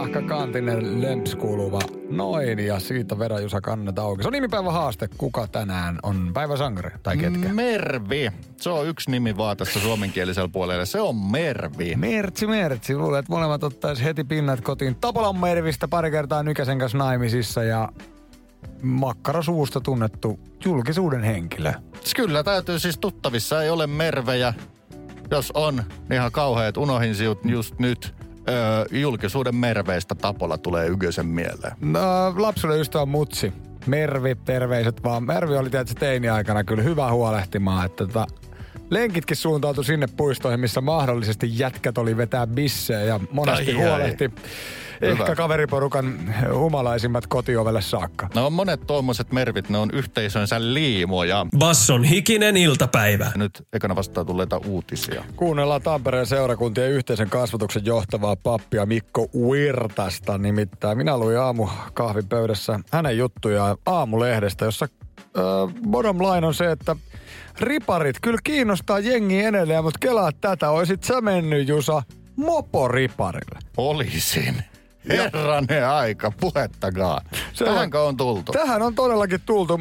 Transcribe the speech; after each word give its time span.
Ahka 0.00 0.22
Kantinen 0.22 1.02
Lemps 1.02 1.34
kuuluva 1.34 1.78
noin 2.10 2.58
ja 2.58 2.80
siitä 2.80 3.18
Vera 3.18 3.40
Jusa 3.40 3.60
kannet 3.60 3.98
auki. 3.98 4.22
Se 4.22 4.28
on 4.28 4.32
nimipäivä 4.32 4.72
haaste. 4.72 5.08
Kuka 5.18 5.46
tänään 5.46 5.98
on 6.02 6.30
päiväsankari 6.34 6.90
tai 7.02 7.16
ketkä? 7.16 7.48
Mervi. 7.48 8.30
Se 8.56 8.70
on 8.70 8.86
yksi 8.86 9.10
nimi 9.10 9.36
vaan 9.36 9.56
tässä 9.56 9.80
suomenkielisellä 9.80 10.48
puolella. 10.48 10.84
Se 10.84 11.00
on 11.00 11.16
Mervi. 11.16 11.96
Mertsi, 11.96 12.46
Mertsi. 12.46 12.96
Luulen, 12.96 13.18
että 13.18 13.32
molemmat 13.32 13.64
ottaisi 13.64 14.04
heti 14.04 14.24
pinnat 14.24 14.60
kotiin. 14.60 14.96
Tapolan 15.00 15.40
Mervistä 15.40 15.88
pari 15.88 16.10
kertaa 16.10 16.42
Nykäsen 16.42 16.78
kanssa 16.78 16.98
naimisissa 16.98 17.62
ja 17.62 17.88
makkarasuusta 18.82 19.80
tunnettu 19.80 20.40
julkisuuden 20.64 21.22
henkilö. 21.22 21.72
Kyllä 22.16 22.42
täytyy 22.42 22.78
siis 22.78 22.98
tuttavissa 22.98 23.62
ei 23.62 23.70
ole 23.70 23.86
Mervejä. 23.86 24.54
Jos 25.30 25.50
on, 25.54 25.76
niin 25.76 26.12
ihan 26.12 26.32
kauheat 26.32 26.76
unohin 26.76 27.14
just 27.44 27.78
nyt 27.78 28.14
öö, 28.50 28.84
julkisuuden 28.92 29.56
merveistä 29.56 30.14
Tapola 30.14 30.58
tulee 30.58 30.86
Ykösen 30.88 31.26
mieleen? 31.26 31.72
No, 31.80 32.00
lapsuuden 32.36 32.80
ystävä 32.80 33.06
Mutsi. 33.06 33.52
Mervi, 33.86 34.34
terveiset 34.34 35.04
vaan. 35.04 35.24
Mervi 35.24 35.56
oli 35.56 35.70
tietysti 35.70 36.00
teini-aikana 36.00 36.64
kyllä 36.64 36.82
hyvä 36.82 37.12
huolehtimaan, 37.12 37.86
että 37.86 38.06
tota, 38.06 38.26
lenkitkin 38.90 39.36
suuntautui 39.36 39.84
sinne 39.84 40.06
puistoihin, 40.16 40.60
missä 40.60 40.80
mahdollisesti 40.80 41.58
jätkät 41.58 41.98
oli 41.98 42.16
vetää 42.16 42.46
bissejä 42.46 43.04
ja 43.04 43.20
monesti 43.32 43.74
ai, 43.74 43.82
huolehti. 43.82 44.24
Ai 44.24 44.50
Hyvä. 45.00 45.12
Ehkä 45.12 45.34
kaveriporukan 45.34 46.34
humalaisimmat 46.54 47.26
kotiovelle 47.26 47.82
saakka. 47.82 48.28
No 48.34 48.50
monet 48.50 48.86
tuommoiset 48.86 49.32
mervit, 49.32 49.68
ne 49.68 49.78
on 49.78 49.90
yhteisönsä 49.92 50.74
liimoja. 50.74 51.46
Basson 51.58 52.04
hikinen 52.04 52.56
iltapäivä. 52.56 53.32
Nyt 53.36 53.66
ekana 53.72 53.96
vastaan 53.96 54.26
tulleita 54.26 54.60
uutisia. 54.66 55.24
Kuunnellaan 55.36 55.82
Tampereen 55.82 56.26
seurakuntien 56.26 56.90
yhteisen 56.90 57.30
kasvatuksen 57.30 57.84
johtavaa 57.84 58.36
pappia 58.36 58.86
Mikko 58.86 59.28
Uirtasta. 59.34 60.38
Nimittäin 60.38 60.98
minä 60.98 61.18
luin 61.18 61.38
aamu 61.38 61.68
kahvipöydässä 61.94 62.80
hänen 62.92 63.18
juttujaan 63.18 63.76
aamulehdestä, 63.86 64.64
jossa 64.64 64.88
äh, 65.16 65.74
bottom 65.90 66.18
line 66.18 66.46
on 66.46 66.54
se, 66.54 66.70
että 66.70 66.96
riparit 67.60 68.16
kyllä 68.22 68.38
kiinnostaa 68.44 68.98
jengi 68.98 69.44
edelleen, 69.44 69.84
mutta 69.84 69.98
kelaa 69.98 70.32
tätä, 70.40 70.70
oisit 70.70 71.04
sä 71.04 71.20
mennyt 71.20 71.68
Jusa 71.68 72.02
moporiparille? 72.36 73.58
Olisin. 73.76 74.64
Herranen 75.08 75.88
aika, 75.88 76.32
puhettakaan. 76.40 77.24
Se 77.52 77.64
Tähänkö 77.64 78.00
on 78.00 78.16
tultu? 78.16 78.52
Tähän 78.52 78.82
on 78.82 78.94
todellakin 78.94 79.40
tultu. 79.46 79.80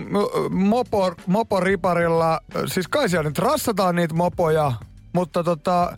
Mopo, 0.50 1.14
moporiparilla, 1.28 2.40
siis 2.66 2.88
kai 2.88 3.10
siellä 3.10 3.30
nyt 3.30 3.40
rassataan 3.40 3.96
niitä 3.96 4.14
mopoja, 4.14 4.72
mutta 5.14 5.44
tota, 5.44 5.98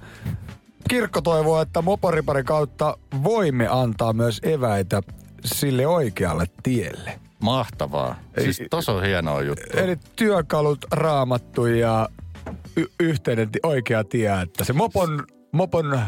kirkko 0.89 1.21
toivoo, 1.21 1.61
että 1.61 1.81
moporiparin 1.81 2.45
kautta 2.45 2.97
voimme 3.23 3.67
antaa 3.67 4.13
myös 4.13 4.39
eväitä 4.43 5.01
sille 5.45 5.87
oikealle 5.87 6.45
tielle. 6.63 7.19
Mahtavaa. 7.41 8.15
Siis 8.43 8.61
tosi 8.69 8.91
on 8.91 9.03
hienoa 9.03 9.41
juttu. 9.41 9.77
Eli 9.77 9.97
työkalut 10.15 10.85
raamattu 10.91 11.65
ja 11.65 12.09
y- 12.77 12.85
yhteinen 12.99 13.49
oikea 13.63 14.03
tie, 14.03 14.41
että 14.41 14.63
se 14.63 14.73
mopon, 14.73 15.23
mopon 15.51 16.01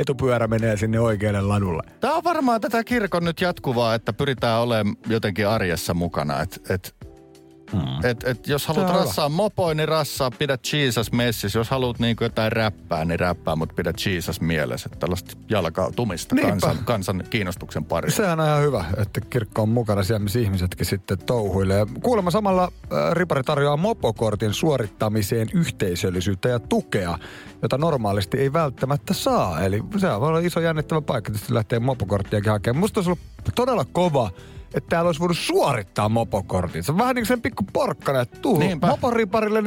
etupyörä 0.00 0.46
menee 0.46 0.76
sinne 0.76 1.00
oikealle 1.00 1.40
ladulle. 1.40 1.82
Tämä 2.00 2.14
on 2.14 2.24
varmaan 2.24 2.60
tätä 2.60 2.84
kirkon 2.84 3.24
nyt 3.24 3.40
jatkuvaa, 3.40 3.94
että 3.94 4.12
pyritään 4.12 4.60
olemaan 4.60 4.96
jotenkin 5.06 5.48
arjessa 5.48 5.94
mukana. 5.94 6.40
Että 6.42 6.74
et 6.74 6.94
Hmm. 7.72 8.04
Et, 8.04 8.24
et 8.24 8.46
jos 8.46 8.66
haluat 8.66 8.90
rassaa 8.90 9.28
mopoin, 9.28 9.76
niin 9.76 9.88
rassaa, 9.88 10.30
pidä 10.30 10.58
Jesus 10.72 11.12
messissä. 11.12 11.58
Jos 11.58 11.70
haluat 11.70 11.98
niin 11.98 12.16
jotain 12.20 12.52
räppää, 12.52 13.04
niin 13.04 13.20
räppää, 13.20 13.56
mutta 13.56 13.74
pidä 13.74 13.92
Jesus 14.06 14.40
mielessä. 14.40 14.88
Tällaista 14.88 15.36
jalkautumista 15.50 16.36
kansan, 16.36 16.78
kansan 16.84 17.24
kiinnostuksen 17.30 17.84
parissa. 17.84 18.22
Sehän 18.22 18.40
on 18.40 18.46
ihan 18.46 18.62
hyvä, 18.62 18.84
että 18.96 19.20
kirkko 19.20 19.62
on 19.62 19.68
mukana 19.68 20.02
siellä, 20.02 20.18
missä 20.18 20.38
ihmisetkin 20.38 20.86
sitten 20.86 21.18
touhuilee. 21.18 21.86
Kuulemma 22.02 22.30
samalla 22.30 22.62
äh, 22.64 23.12
Ripari 23.12 23.42
tarjoaa 23.42 23.76
mopokortin 23.76 24.54
suorittamiseen 24.54 25.48
yhteisöllisyyttä 25.54 26.48
ja 26.48 26.58
tukea, 26.58 27.18
jota 27.62 27.78
normaalisti 27.78 28.38
ei 28.38 28.52
välttämättä 28.52 29.14
saa. 29.14 29.60
Eli 29.60 29.82
se 29.96 30.08
on 30.08 30.22
olla 30.22 30.38
iso 30.38 30.60
jännittävä 30.60 31.00
paikka, 31.00 31.32
että 31.34 31.54
lähtee 31.54 31.78
mopokorttiakin 31.78 32.52
hakemaan. 32.52 32.80
Musta 32.80 33.00
olisi 33.00 33.10
ollut 33.10 33.54
todella 33.54 33.84
kova 33.92 34.30
että 34.74 34.88
täällä 34.88 35.08
olisi 35.08 35.20
voinut 35.20 35.38
suorittaa 35.38 36.08
mopokortin. 36.08 36.82
Se 36.82 36.92
on 36.92 36.98
vähän 36.98 37.14
niin 37.14 37.22
kuin 37.22 37.28
sen 37.28 37.42
pikku 37.42 37.64
porkkana, 37.72 38.20
että 38.20 38.38
tuu 38.38 38.58
niin 38.58 38.80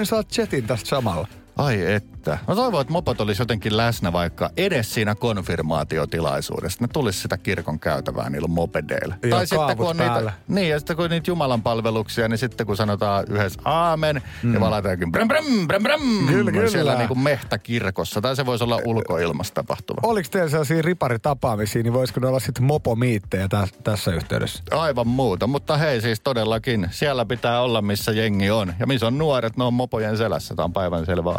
saat 0.06 0.29
chatin 0.29 0.67
tästä 0.67 0.89
samalla. 0.89 1.28
Ai 1.57 1.81
että. 2.21 2.37
Mä 2.47 2.55
toivon, 2.55 2.81
että 2.81 2.93
mopot 2.93 3.21
olisi 3.21 3.41
jotenkin 3.41 3.77
läsnä 3.77 4.13
vaikka 4.13 4.49
edes 4.57 4.93
siinä 4.93 5.15
konfirmaatiotilaisuudessa. 5.15 6.77
Ne 6.81 6.87
tulisi 6.93 7.19
sitä 7.19 7.37
kirkon 7.37 7.79
käytävää 7.79 8.29
niillä 8.29 8.47
mopedeilla. 8.47 9.15
Ja 9.23 9.29
tai 9.29 9.47
sitten 9.47 9.77
kun 9.77 9.87
on 9.87 9.97
niitä, 9.97 10.33
niin, 10.47 10.69
ja 10.69 10.79
sitten 10.79 10.95
kun 10.95 11.09
niitä 11.09 11.31
Jumalan 11.31 11.61
palveluksia, 11.61 12.27
niin 12.27 12.37
sitten 12.37 12.67
kun 12.67 12.77
sanotaan 12.77 13.25
yhdessä 13.29 13.59
aamen, 13.65 14.21
mm. 14.43 14.53
ja 14.53 14.59
valataankin 14.59 15.11
bräm, 15.11 15.27
bräm, 15.27 15.67
bräm, 15.67 15.83
bräm, 15.83 16.27
kyllä, 16.27 16.51
kyllä. 16.51 16.69
siellä 16.69 16.95
niin 16.95 17.07
kuin 17.07 17.19
mehtäkirkossa. 17.19 18.21
Tai 18.21 18.35
se 18.35 18.45
voisi 18.45 18.63
olla 18.63 18.79
ulkoilmassa 18.85 19.53
tapahtuma. 19.53 19.99
Oliko 20.03 20.29
teillä 20.31 20.49
sellaisia 20.49 20.81
riparitapaamisia, 20.81 21.83
niin 21.83 21.93
voisiko 21.93 22.19
ne 22.19 22.27
olla 22.27 22.39
sitten 22.39 22.63
mopomiittejä 22.63 23.47
tä- 23.47 23.67
tässä 23.83 24.11
yhteydessä? 24.11 24.63
Aivan 24.71 25.07
muuta, 25.07 25.47
mutta 25.47 25.77
hei 25.77 26.01
siis 26.01 26.19
todellakin, 26.19 26.87
siellä 26.91 27.25
pitää 27.25 27.61
olla 27.61 27.81
missä 27.81 28.11
jengi 28.11 28.51
on. 28.51 28.73
Ja 28.79 28.87
missä 28.87 29.07
on 29.07 29.17
nuoret, 29.17 29.57
ne 29.57 29.63
on 29.63 29.73
mopojen 29.73 30.17
selässä. 30.17 30.55
Tämä 30.55 30.65
on 30.65 30.73
päivän 30.73 31.05
selvä 31.05 31.31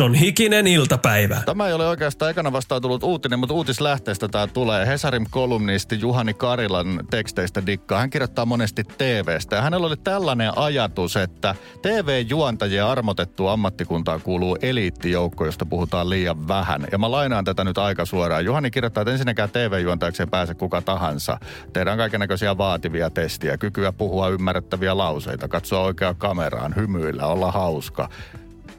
Basson 0.00 0.14
hikinen 0.14 0.66
iltapäivä. 0.66 1.42
Tämä 1.46 1.66
ei 1.66 1.72
ole 1.72 1.86
oikeastaan 1.86 2.30
ekana 2.30 2.52
vastaan 2.52 2.82
tullut 2.82 3.02
uutinen, 3.02 3.38
mutta 3.38 3.54
uutislähteestä 3.54 4.28
tämä 4.28 4.46
tulee. 4.46 4.86
Hesarin 4.86 5.26
kolumnisti 5.30 6.00
Juhani 6.00 6.34
Karilan 6.34 7.00
teksteistä 7.10 7.66
dikkaa. 7.66 8.00
Hän 8.00 8.10
kirjoittaa 8.10 8.46
monesti 8.46 8.84
TVstä 8.84 9.56
ja 9.56 9.62
hänellä 9.62 9.86
oli 9.86 9.96
tällainen 9.96 10.58
ajatus, 10.58 11.16
että 11.16 11.54
TV-juontajien 11.82 12.84
armotettu 12.84 13.46
ammattikuntaa 13.46 14.18
kuuluu 14.18 14.56
eliittijoukko, 14.62 15.46
josta 15.46 15.66
puhutaan 15.66 16.10
liian 16.10 16.48
vähän. 16.48 16.86
Ja 16.92 16.98
mä 16.98 17.10
lainaan 17.10 17.44
tätä 17.44 17.64
nyt 17.64 17.78
aika 17.78 18.04
suoraan. 18.04 18.44
Juhani 18.44 18.70
kirjoittaa, 18.70 19.02
että 19.02 19.12
ensinnäkään 19.12 19.50
TV-juontajaksi 19.50 20.22
ei 20.22 20.26
pääse 20.26 20.54
kuka 20.54 20.82
tahansa. 20.82 21.38
Tehdään 21.72 21.98
kaikenlaisia 21.98 22.58
vaativia 22.58 23.10
testiä, 23.10 23.58
kykyä 23.58 23.92
puhua 23.92 24.28
ymmärrettäviä 24.28 24.96
lauseita, 24.96 25.48
katsoa 25.48 25.80
oikeaan 25.80 26.16
kameraan, 26.16 26.76
hymyillä, 26.76 27.26
olla 27.26 27.52
hauska 27.52 28.08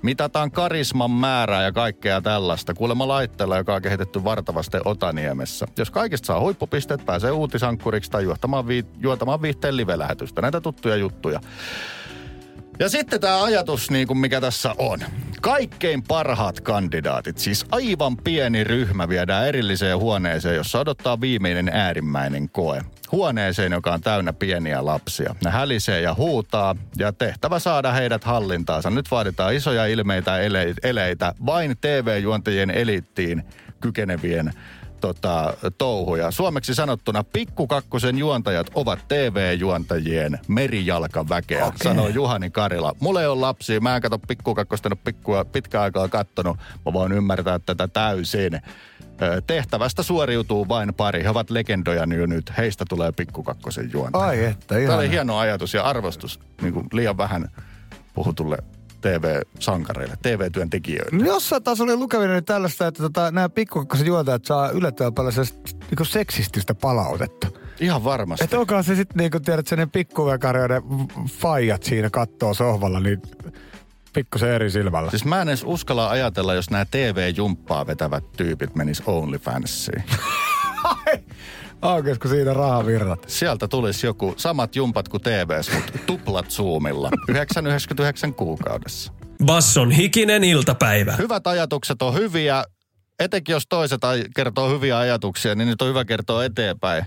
Mitataan 0.02 0.52
karisman 0.52 1.12
määrää 1.12 1.64
ja 1.64 1.72
kaikkea 1.72 2.22
tällaista. 2.22 2.74
Kuulemma 2.74 3.08
laitteella, 3.08 3.58
joka 3.58 3.76
on 3.76 3.82
kehitetty 3.82 4.24
vartavasti 4.24 4.78
Otaniemessä. 4.86 5.68
Jos 5.78 5.92
kaikista 5.92 6.26
saa 6.26 6.40
huippupisteet, 6.40 7.06
pääsee 7.06 7.32
uutisankkuriksi 7.32 8.12
tai 8.12 8.24
juotamaan, 8.24 8.68
vi- 8.68 8.86
juotamaan 9.00 9.42
viihteen 9.42 9.78
live-lähetystä. 9.78 10.42
Näitä 10.42 10.62
tuttuja 10.62 10.96
juttuja. 10.96 11.40
Ja 12.82 12.90
sitten 12.90 13.22
tämä 13.22 13.44
ajatus, 13.44 13.92
niin 13.92 14.08
kuin 14.08 14.18
mikä 14.18 14.42
tässä 14.42 14.76
on. 14.78 15.00
Kaikkein 15.42 16.04
parhaat 16.04 16.62
kandidaatit, 16.62 17.38
siis 17.38 17.66
aivan 17.72 18.18
pieni 18.18 18.64
ryhmä 18.64 19.10
viedään 19.10 19.48
erilliseen 19.48 19.98
huoneeseen, 19.98 20.56
jossa 20.56 20.80
odottaa 20.80 21.22
viimeinen 21.22 21.70
äärimmäinen 21.74 22.50
koe. 22.50 22.82
Huoneeseen, 23.12 23.72
joka 23.72 23.94
on 23.94 24.02
täynnä 24.02 24.34
pieniä 24.34 24.86
lapsia. 24.86 25.36
Ne 25.44 25.52
hälisee 25.52 26.02
ja 26.02 26.14
huutaa 26.14 26.76
ja 26.98 27.14
tehtävä 27.14 27.60
saada 27.60 27.92
heidät 27.92 28.24
hallintaansa. 28.24 28.90
Nyt 28.90 29.12
vaaditaan 29.12 29.54
isoja 29.54 29.86
ilmeitä 29.86 30.40
eleitä 30.84 31.34
vain 31.46 31.76
TV-juontajien 31.82 32.72
elittiin 32.72 33.44
kykenevien 33.80 34.54
tota, 35.02 35.54
touhuja. 35.78 36.32
Suomeksi 36.32 36.76
sanottuna 36.76 37.24
pikkukakkosen 37.24 38.18
juontajat 38.18 38.68
ovat 38.76 39.00
TV-juontajien 39.08 40.40
merijalkaväkeä, 40.48 41.66
okay. 41.66 41.78
sanoo 41.84 42.08
Juhani 42.08 42.50
Karila. 42.50 42.96
Mulla 43.00 43.22
ei 43.22 43.28
ole 43.28 43.40
lapsia, 43.40 43.82
mä 43.82 43.96
en 43.96 44.02
katso 44.02 44.20
pikkukakkosta, 44.20 44.90
en 44.92 44.98
pikkua 44.98 45.46
pitkään 45.46 45.84
aikaa 45.84 46.08
kattonut. 46.08 46.58
Mä 46.86 46.94
voin 46.94 47.12
ymmärtää 47.12 47.60
tätä 47.60 47.88
täysin. 47.88 48.62
Tehtävästä 49.48 50.04
suoriutuu 50.04 50.68
vain 50.68 50.94
pari. 50.94 51.24
He 51.24 51.30
ovat 51.30 51.50
legendoja 51.50 52.06
jo 52.18 52.26
nyt. 52.26 52.52
Heistä 52.58 52.86
tulee 52.90 53.12
pikkukakkosen 53.12 53.90
juontaja. 53.94 54.26
Ai 54.26 54.46
että, 54.46 54.78
ihan. 54.78 54.88
Tämä 54.88 55.00
oli 55.00 55.10
hieno 55.10 55.38
ajatus 55.38 55.74
ja 55.74 55.84
arvostus 55.84 56.40
niin 56.62 56.74
kuin 56.74 56.88
liian 56.94 57.18
vähän 57.18 57.50
puhutulle 58.14 58.58
TV-sankareille, 59.02 60.18
TV-työntekijöille. 60.22 61.18
No 61.18 61.26
jossain 61.26 61.64
taas 61.64 61.82
oli 61.82 61.96
lukeminen 61.96 62.46
tällaista, 62.46 62.88
että 62.88 63.04
tota, 63.04 63.32
nämä 63.32 63.50
pikkukakkosen 63.50 64.08
juontajat 64.08 64.46
saa 64.46 64.70
yllättävän 64.70 65.14
paljon 65.14 65.34
niin 65.38 66.08
seksististä 66.08 66.76
palautetta. 66.76 67.48
Ihan 67.80 68.04
varmasti. 68.04 68.44
Että 68.44 68.60
onkohan 68.60 68.84
se 68.84 68.96
sitten, 68.96 69.18
niin 69.18 69.32
kuin 69.32 69.44
tiedät, 69.44 69.68
sen 69.68 69.90
pikkuvekarjoiden 69.90 70.84
faijat 71.28 71.84
siinä 71.84 72.10
kattoo 72.10 72.54
sohvalla, 72.54 73.00
niin 73.00 73.22
pikkusen 74.14 74.50
eri 74.50 74.72
silmällä. 74.72 75.10
Siis 75.10 75.26
mä 75.26 75.42
en 75.42 75.50
edes 75.50 75.64
uskalla 75.66 76.10
ajatella, 76.10 76.54
jos 76.54 76.70
nämä 76.70 76.86
TV-jumppaa 76.86 77.88
vetävät 77.88 78.24
tyypit 78.38 78.76
menis 78.76 79.04
OnlyFansiin. 79.06 80.04
Aukesko 81.82 82.28
siinä 82.28 82.54
rahavirrat? 82.54 83.24
Sieltä 83.28 83.68
tulisi 83.68 84.08
joku 84.08 84.34
samat 84.38 84.76
jumpat 84.76 85.10
kuin 85.10 85.24
TVs, 85.24 85.72
mutta 85.74 86.00
tuplat 86.06 86.50
Zoomilla. 86.50 87.10
9,99 87.32 88.34
kuukaudessa. 88.34 89.14
Basson 89.46 89.92
hikinen 89.92 90.44
iltapäivä. 90.44 91.16
Hyvät 91.16 91.48
ajatukset 91.48 92.02
on 92.02 92.14
hyviä. 92.14 92.64
Etenkin 93.20 93.54
jos 93.54 93.64
toiset 93.70 94.02
kertoo 94.36 94.70
hyviä 94.70 94.98
ajatuksia, 94.98 95.56
niin 95.56 95.68
nyt 95.68 95.82
on 95.82 95.88
hyvä 95.90 96.06
kertoa 96.06 96.46
eteenpäin. 96.46 97.06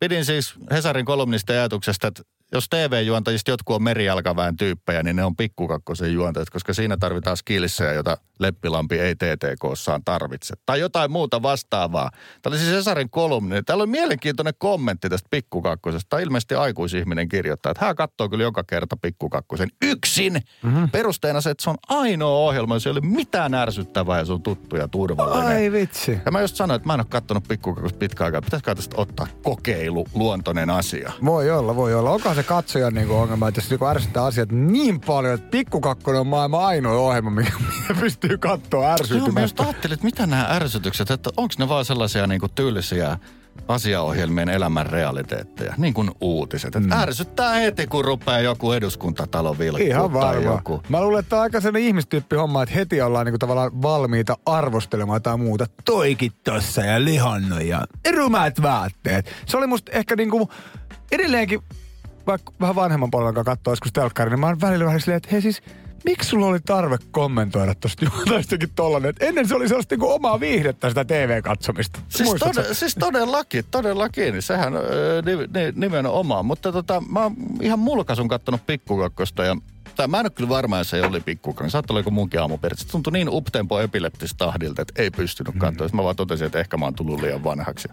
Pidin 0.00 0.24
siis 0.24 0.54
Hesarin 0.70 1.04
kolumnista 1.04 1.52
ajatuksesta, 1.52 2.06
että 2.06 2.22
jos 2.52 2.68
TV-juontajista 2.68 3.50
jotkut 3.50 3.76
on 3.76 3.82
merijalkaväen 3.82 4.56
tyyppejä, 4.56 5.02
niin 5.02 5.16
ne 5.16 5.24
on 5.24 5.36
pikkukakkosen 5.36 6.12
juontajat, 6.12 6.50
koska 6.50 6.74
siinä 6.74 6.96
tarvitaan 6.96 7.36
skillsejä, 7.36 7.92
jota 7.92 8.16
Leppilampi 8.38 8.98
ei 8.98 9.14
TTKssaan 9.14 10.04
tarvitse. 10.04 10.54
Tai 10.66 10.80
jotain 10.80 11.10
muuta 11.10 11.42
vastaavaa. 11.42 12.10
Tämä 12.42 12.52
oli 12.52 12.58
siis 12.58 12.76
Hesarin 12.76 13.10
kolumni. 13.10 13.62
Täällä 13.62 13.82
on 13.82 13.88
mielenkiintoinen 13.88 14.54
kommentti 14.58 15.08
tästä 15.08 15.28
pikkukakkosesta. 15.30 16.08
Tämä 16.08 16.20
ilmeisesti 16.20 16.54
aikuisihminen 16.54 17.28
kirjoittaa, 17.28 17.72
että 17.72 17.84
hän 17.84 17.96
katsoo 17.96 18.28
kyllä 18.28 18.44
joka 18.44 18.64
kerta 18.64 18.96
pikkukakkosen 19.02 19.68
yksin. 19.82 20.42
Mm-hmm. 20.62 20.90
Perusteena 20.90 21.40
se, 21.40 21.50
että 21.50 21.64
se 21.64 21.70
on 21.70 21.76
ainoa 21.88 22.38
ohjelma, 22.38 22.74
jossa 22.74 22.88
ei 22.88 22.92
ole 22.92 23.00
mitään 23.00 23.54
ärsyttävää 23.54 24.18
ja 24.18 24.24
se 24.24 24.32
on 24.32 24.42
tuttu 24.42 24.76
ja 24.76 24.88
turvallinen. 24.88 25.46
Ai 25.46 25.72
vitsi. 25.72 26.18
Ja 26.26 26.32
mä 26.32 26.40
just 26.40 26.56
sanoin, 26.56 26.76
että 26.76 26.86
mä 26.86 26.94
en 26.94 27.00
ole 27.00 27.06
katsonut 27.10 27.48
pikkukakkosta 27.48 27.98
pitkään 27.98 28.26
aikaa. 28.26 28.42
Pitäisikö 28.42 28.74
tästä 28.74 28.96
ottaa 28.96 29.26
kokeilu, 29.42 30.06
luontoinen 30.14 30.70
asia? 30.70 31.12
Voi 31.24 31.50
olla, 31.50 31.76
voi 31.76 31.94
olla. 31.94 32.10
Onkohan 32.10 32.37
se 32.38 32.42
katsojan 32.42 32.94
niinku 32.94 33.14
ongelma, 33.14 33.48
että 33.48 33.60
jos 33.60 33.70
joku 33.70 33.86
ärsyttää 33.86 34.24
asiat 34.24 34.52
niin 34.52 35.00
paljon, 35.00 35.34
että 35.34 35.50
pikkukakkonen 35.50 36.20
on 36.20 36.26
maailman 36.26 36.64
ainoa 36.64 36.98
ohjelma, 36.98 37.30
mikä 37.30 37.52
pystyy 38.00 38.38
katsoa 38.38 38.82
Joo, 38.82 38.88
mä 38.88 38.92
just 38.92 39.10
ärsytymästä. 39.12 39.62
ajattelin, 39.62 39.94
että 39.94 40.04
mitä 40.04 40.26
nämä 40.26 40.46
ärsytykset, 40.50 41.10
että 41.10 41.30
onko 41.36 41.54
ne 41.58 41.68
vaan 41.68 41.84
sellaisia 41.84 42.26
niin 42.26 42.40
kuin 42.40 42.52
tyylisiä 42.54 43.18
asiaohjelmien 43.68 44.48
elämän 44.48 44.86
realiteetteja, 44.86 45.74
niin 45.76 45.94
kuin 45.94 46.10
uutiset. 46.20 46.76
Että 46.76 46.88
mm. 46.88 47.02
ärsyttää 47.02 47.54
heti, 47.54 47.86
kun 47.86 48.04
rupeaa 48.04 48.40
joku 48.40 48.72
eduskuntatalo 48.72 49.58
vilkkuu 49.58 49.86
Ihan 49.86 50.10
tai 50.10 50.20
varma. 50.20 50.50
joku. 50.50 50.82
Mä 50.88 51.02
luulen, 51.02 51.20
että 51.20 51.30
tämä 51.30 51.40
on 51.40 51.42
aika 51.42 51.60
sellainen 51.60 51.88
ihmistyyppi 51.88 52.36
homma, 52.36 52.62
että 52.62 52.74
heti 52.74 53.02
ollaan 53.02 53.26
niinku 53.26 53.38
tavallaan 53.38 53.82
valmiita 53.82 54.36
arvostelemaan 54.46 55.16
jotain 55.16 55.40
muuta. 55.40 55.66
Toikin 55.84 56.32
tossa 56.44 56.80
ja 56.82 57.04
lihannut 57.04 57.62
ja 57.62 57.86
rumät 58.16 58.62
vaatteet. 58.62 59.32
Se 59.46 59.56
oli 59.56 59.66
musta 59.66 59.92
ehkä 59.92 60.16
niinku 60.16 60.50
edelleenkin, 61.12 61.60
vaikka 62.28 62.52
vähän 62.60 62.74
vanhemman 62.76 63.10
polven 63.10 63.34
kanssa 63.34 63.50
katsoo 63.50 63.72
joskus 63.72 63.92
telkkari, 63.92 64.30
niin 64.30 64.40
mä 64.40 64.46
oon 64.46 64.60
välillä 64.60 64.84
vähän 64.84 65.00
silleen, 65.00 65.16
että 65.16 65.28
hei 65.32 65.42
siis, 65.42 65.62
miksi 66.04 66.28
sulla 66.28 66.46
oli 66.46 66.60
tarve 66.60 66.98
kommentoida 67.10 67.74
tosta 67.74 68.04
juontaistakin 68.04 68.70
tollanen? 68.76 69.08
Et 69.10 69.16
ennen 69.22 69.48
se 69.48 69.54
oli 69.54 69.68
sellaista 69.68 69.94
niinku 69.94 70.10
omaa 70.10 70.40
viihdettä 70.40 70.88
sitä 70.88 71.04
TV-katsomista. 71.04 72.00
Siis, 72.08 72.28
Muistatko? 72.28 72.60
tod- 72.62 72.74
siis 72.74 72.94
todellakin, 72.94 73.64
todellakin. 73.70 74.32
niin 74.32 74.42
Sehän 74.42 74.72
ni- 75.54 75.72
nimenomaan. 75.74 76.46
Mutta 76.46 76.72
tota, 76.72 77.02
mä 77.10 77.22
oon 77.22 77.34
ihan 77.62 77.78
mulkaisun 77.78 78.28
kattonut 78.28 78.66
pikkukakkosta 78.66 79.44
ja 79.44 79.56
tai 79.98 80.08
mä 80.08 80.20
en 80.20 80.26
ole 80.26 80.30
kyllä 80.30 80.48
varma, 80.48 80.78
jos 80.78 80.90
se 80.90 81.02
oli 81.06 81.20
pikkukakkonen. 81.20 81.70
Saattaa 81.70 81.92
olla 81.94 82.00
joku 82.00 82.10
munkin 82.10 82.40
aamuperit. 82.40 82.78
Se 82.78 82.88
tuntui 82.88 83.12
niin 83.12 83.28
uptempo 83.30 83.80
epileptistä 83.80 84.38
tahdilta, 84.38 84.82
että 84.82 85.02
ei 85.02 85.10
pystynyt 85.10 85.54
katsoa. 85.58 85.88
Mm. 85.88 85.96
Mä 85.96 86.04
vaan 86.04 86.16
totesin, 86.16 86.46
että 86.46 86.58
ehkä 86.60 86.76
mä 86.76 86.84
oon 86.84 86.94
tullut 86.94 87.20
liian 87.20 87.44
vanhaksi. 87.44 87.88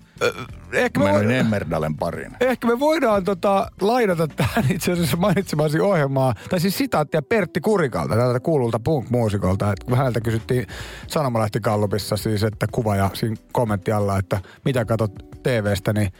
Ehkä 0.71 0.99
Mä 0.99 1.13
me, 1.23 1.39
Emmerdalen 1.39 1.95
pariin. 1.97 2.31
ehkä 2.39 2.67
me 2.67 2.79
voidaan 2.79 3.23
tota, 3.23 3.71
lainata 3.81 4.27
tähän 4.27 4.65
itse 4.69 4.91
asiassa 4.91 5.17
mainitsemasi 5.17 5.79
ohjelmaa, 5.79 6.35
tai 6.49 6.59
siis 6.59 6.77
sitaattia 6.77 7.21
Pertti 7.21 7.61
Kurikalta, 7.61 8.15
tältä 8.15 8.39
kuululta 8.39 8.79
punk-muusikolta. 8.79 9.71
Että 9.71 9.85
kun 9.85 9.97
häneltä 9.97 10.21
kysyttiin 10.21 10.67
Sanomalehti 11.07 11.59
Gallupissa 11.59 12.17
siis, 12.17 12.43
että 12.43 12.67
kuva 12.71 12.95
ja 12.95 13.09
siinä 13.13 13.35
kommentti 13.51 13.91
alla, 13.91 14.17
että 14.17 14.39
mitä 14.65 14.85
katsot 14.85 15.11
TVstä, 15.45 15.93
niin 15.93 16.11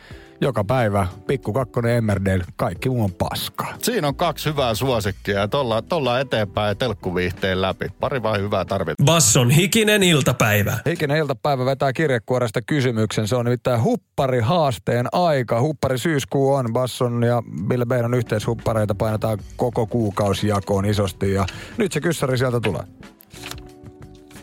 joka 0.42 0.63
päivä 0.63 1.07
Pikku 1.27 1.54
Kakkonen 1.54 1.98
Emmerdale, 1.98 2.44
kaikki 2.56 2.89
muu 2.89 3.04
on 3.04 3.13
paskaa. 3.13 3.74
Siinä 3.81 4.07
on 4.07 4.16
kaksi 4.16 4.50
hyvää 4.50 4.75
suosikkia 4.75 5.39
ja 5.39 5.48
tuolla, 5.48 5.81
tuolla 5.81 6.19
eteenpäin 6.19 6.68
ja 6.68 6.75
telkkuviihteen 6.75 7.62
läpi. 7.62 7.88
Pari 8.00 8.24
vaan 8.24 8.42
hyvää 8.42 8.66
tarvitaan. 8.66 9.06
Basson 9.06 9.50
hikinen 9.50 10.04
iltapäivä. 10.04 10.77
Hikinen 10.89 11.18
iltapäivä 11.18 11.66
vetää 11.66 11.94
kirjekuoresta 11.94 12.62
kysymyksen. 12.62 13.27
Se 13.27 13.36
on 13.36 13.45
nimittäin 13.45 13.83
huppari 13.83 14.39
haasteen 14.39 15.07
aika. 15.12 15.62
Huppari 15.62 15.98
syyskuu 15.98 16.54
on. 16.54 16.74
Basson 16.74 17.24
ja 17.24 17.44
Ville 17.69 17.86
Beinon 17.86 18.13
yhteishuppareita 18.13 18.95
painetaan 18.95 19.39
koko 19.56 19.88
kuukausi 19.88 20.48
jakoon 20.48 20.86
isosti. 20.86 21.33
Ja 21.33 21.45
nyt 21.78 21.92
se 21.92 22.01
kyssäri 22.01 22.38
sieltä 22.38 22.60
tulee. 22.60 22.83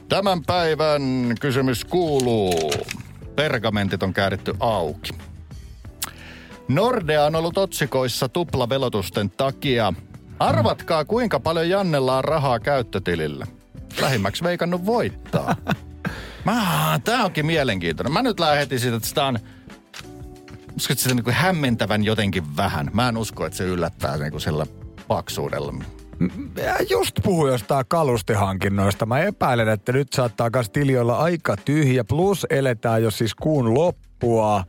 Tämän 0.08 0.42
päivän 0.46 1.02
kysymys 1.40 1.84
kuuluu. 1.84 2.72
Pergamentit 3.36 4.02
on 4.02 4.12
kääritty 4.12 4.54
auki. 4.60 5.10
Nordea 6.68 7.24
on 7.24 7.34
ollut 7.34 7.58
otsikoissa 7.58 8.28
tuplavelotusten 8.28 9.30
takia. 9.30 9.92
Arvatkaa, 10.38 11.04
kuinka 11.04 11.40
paljon 11.40 11.68
Jannella 11.68 12.16
on 12.16 12.24
rahaa 12.24 12.60
käyttötilillä. 12.60 13.46
Lähimmäksi 14.00 14.44
veikannut 14.44 14.86
voittaa. 14.86 15.56
Mä, 16.44 17.00
tää 17.04 17.24
onkin 17.24 17.46
mielenkiintoinen. 17.46 18.12
Mä 18.12 18.22
nyt 18.22 18.40
lähden 18.40 18.58
heti 18.58 18.78
siitä, 18.78 18.96
että 18.96 19.08
sitä 19.08 19.24
on 19.24 19.38
sitä 20.78 21.14
niin 21.14 21.24
kuin 21.24 21.34
hämmentävän 21.34 22.04
jotenkin 22.04 22.56
vähän. 22.56 22.90
Mä 22.92 23.08
en 23.08 23.16
usko, 23.16 23.46
että 23.46 23.56
se 23.56 23.64
yllättää 23.64 24.16
niin 24.16 24.30
kuin 24.30 24.40
sillä 24.40 24.66
paksuudella. 25.08 25.74
Ja 26.56 26.76
just 26.90 27.14
puhu 27.22 27.46
jostain 27.46 27.84
kalustehankinnoista. 27.88 29.06
Mä 29.06 29.18
epäilen, 29.18 29.68
että 29.68 29.92
nyt 29.92 30.12
saattaa 30.12 30.50
kas 30.50 30.70
tili 30.70 30.98
olla 30.98 31.16
aika 31.18 31.56
tyhjä. 31.56 32.04
Plus 32.04 32.46
eletään 32.50 33.02
jo 33.02 33.10
siis 33.10 33.34
kuun 33.34 33.74
loppua. 33.74 34.64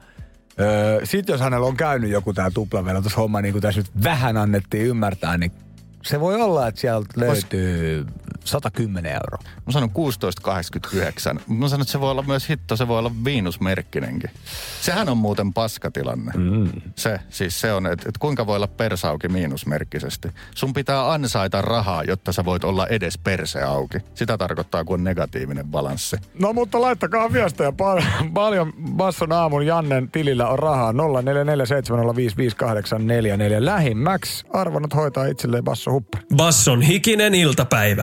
Öö, 0.60 1.06
Sitten 1.06 1.34
jos 1.34 1.42
hänellä 1.42 1.68
on 1.68 1.78
käynyt 1.78 2.10
joku 2.10 2.34
tää 2.34 2.51
tuplavelotushomma, 2.51 3.42
niin 3.42 3.51
kuin 3.51 3.62
tässä 3.62 3.81
nyt 3.81 4.04
vähän 4.04 4.38
annettiin 4.38 4.86
ymmärtää, 4.86 5.38
niin 5.38 5.51
se 6.04 6.19
voi 6.19 6.42
olla, 6.42 6.68
että 6.68 6.81
sieltä 6.81 7.10
löytyy 7.16 8.06
110 8.44 9.12
euroa. 9.12 9.40
Mä 9.66 9.72
sanon 9.72 9.90
16,89. 9.90 11.42
Mä 11.48 11.68
sanon, 11.68 11.81
että 11.81 11.92
se 11.92 12.00
voi 12.00 12.12
olla 12.12 12.24
myös 12.28 12.50
hitto, 12.50 12.75
se 12.75 12.88
voi 12.88 13.00
olla 13.00 13.12
miinusmerkkinenkin. 13.24 14.30
Sehän 14.81 15.10
on 15.10 15.18
muuten 15.18 15.54
paskatilanne. 15.54 16.31
Mm. 16.36 16.72
Se, 16.95 17.19
siis 17.30 17.62
se 17.62 17.74
on, 17.74 17.88
että, 17.88 18.10
että 18.10 18.19
kuinka 18.19 18.48
voi 18.48 18.56
olla 18.56 18.68
persauki 18.68 19.28
miinusmerkkisesti. 19.30 20.28
Sun 20.56 20.74
pitää 20.74 21.12
ansaita 21.12 21.62
rahaa, 21.62 22.04
jotta 22.04 22.31
sä 22.31 22.45
voit 22.45 22.63
olla 22.63 22.88
edes 22.88 23.18
perse 23.18 23.62
auki. 23.62 23.98
Sitä 24.16 24.38
tarkoittaa, 24.38 24.84
kun 24.84 24.94
on 24.94 25.04
negatiivinen 25.04 25.68
balanssi. 25.68 26.18
No 26.40 26.54
mutta 26.54 26.81
laittakaa 26.81 27.33
viestejä. 27.33 27.71
Pal- 27.71 28.02
paljon 28.33 28.73
Basson 28.95 29.31
aamun 29.31 29.66
Jannen 29.66 30.12
tilillä 30.12 30.47
on 30.47 30.59
rahaa. 30.59 30.92
0447055844. 30.92 30.95
Lähimmäksi 33.59 34.45
arvonnut 34.50 34.95
hoitaa 34.95 35.26
itselleen 35.26 35.64
Basso 35.64 35.92
Huppari. 35.92 36.23
Basson 36.35 36.81
hikinen 36.81 37.35
iltapäivä. 37.35 38.03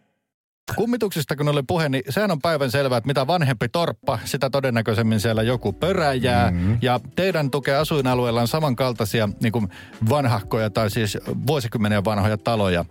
Kummituksista 0.75 1.35
kun 1.35 1.47
oli 1.47 1.63
puhe, 1.67 1.89
niin 1.89 2.03
sehän 2.09 2.31
on 2.31 2.41
päivän 2.41 2.71
selvää, 2.71 2.97
että 2.97 3.07
mitä 3.07 3.27
vanhempi 3.27 3.69
torppa, 3.69 4.19
sitä 4.25 4.49
todennäköisemmin 4.49 5.19
siellä 5.19 5.41
joku 5.41 5.73
pöräjää. 5.73 6.51
Mm-hmm. 6.51 6.77
Ja 6.81 6.99
teidän 7.15 7.51
tukea 7.51 7.79
asuinalueella 7.79 8.41
on 8.41 8.47
samankaltaisia 8.47 9.29
niin 9.41 9.51
kuin 9.51 9.67
vanhahkoja 10.09 10.69
tai 10.69 10.89
siis 10.89 11.17
vuosikymmenen 11.47 12.05
vanhoja 12.05 12.37
taloja, 12.37 12.85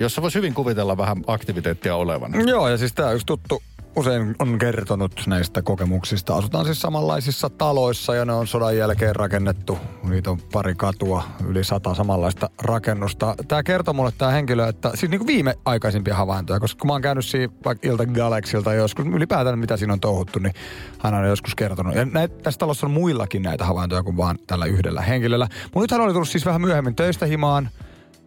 jossa 0.00 0.22
voisi 0.22 0.38
hyvin 0.38 0.54
kuvitella 0.54 0.96
vähän 0.96 1.16
aktiviteettia 1.26 1.96
olevan. 1.96 2.48
Joo, 2.48 2.68
ja 2.68 2.76
siis 2.76 2.92
tää 2.92 3.06
on 3.06 3.14
yksi 3.14 3.26
tuttu 3.26 3.62
usein 3.96 4.34
on 4.38 4.58
kertonut 4.58 5.12
näistä 5.26 5.62
kokemuksista. 5.62 6.36
Asutaan 6.36 6.64
siis 6.64 6.80
samanlaisissa 6.80 7.50
taloissa 7.50 8.14
ja 8.14 8.24
ne 8.24 8.32
on 8.32 8.46
sodan 8.46 8.76
jälkeen 8.76 9.16
rakennettu. 9.16 9.78
Niitä 10.02 10.30
on 10.30 10.38
pari 10.52 10.74
katua, 10.74 11.22
yli 11.46 11.64
sata 11.64 11.94
samanlaista 11.94 12.50
rakennusta. 12.62 13.34
Tämä 13.48 13.62
kertoo 13.62 13.94
mulle 13.94 14.12
tämä 14.18 14.30
henkilö, 14.30 14.68
että 14.68 14.90
siis 14.94 15.10
niin 15.10 15.18
kuin 15.18 15.26
viimeaikaisimpia 15.26 16.14
havaintoja, 16.14 16.60
koska 16.60 16.80
kun 16.80 16.88
mä 16.88 16.92
oon 16.92 17.02
käynyt 17.02 17.24
siinä 17.24 17.52
vaikka 17.64 17.88
Ilta 17.88 18.06
Galaxilta 18.06 18.74
joskus, 18.74 19.06
ylipäätään 19.06 19.58
mitä 19.58 19.76
siinä 19.76 19.92
on 19.92 20.00
touhuttu, 20.00 20.38
niin 20.38 20.54
hän 20.98 21.14
on 21.14 21.28
joskus 21.28 21.54
kertonut. 21.54 21.94
Ja 21.94 22.04
näitä, 22.04 22.34
tässä 22.42 22.58
talossa 22.58 22.86
on 22.86 22.92
muillakin 22.92 23.42
näitä 23.42 23.64
havaintoja 23.64 24.02
kuin 24.02 24.16
vaan 24.16 24.38
tällä 24.46 24.66
yhdellä 24.66 25.02
henkilöllä. 25.02 25.48
Mutta 25.64 25.80
nyt 25.80 25.90
hän 25.90 26.00
oli 26.00 26.12
tullut 26.12 26.28
siis 26.28 26.46
vähän 26.46 26.60
myöhemmin 26.60 26.94
töistä 26.94 27.26
himaan. 27.26 27.68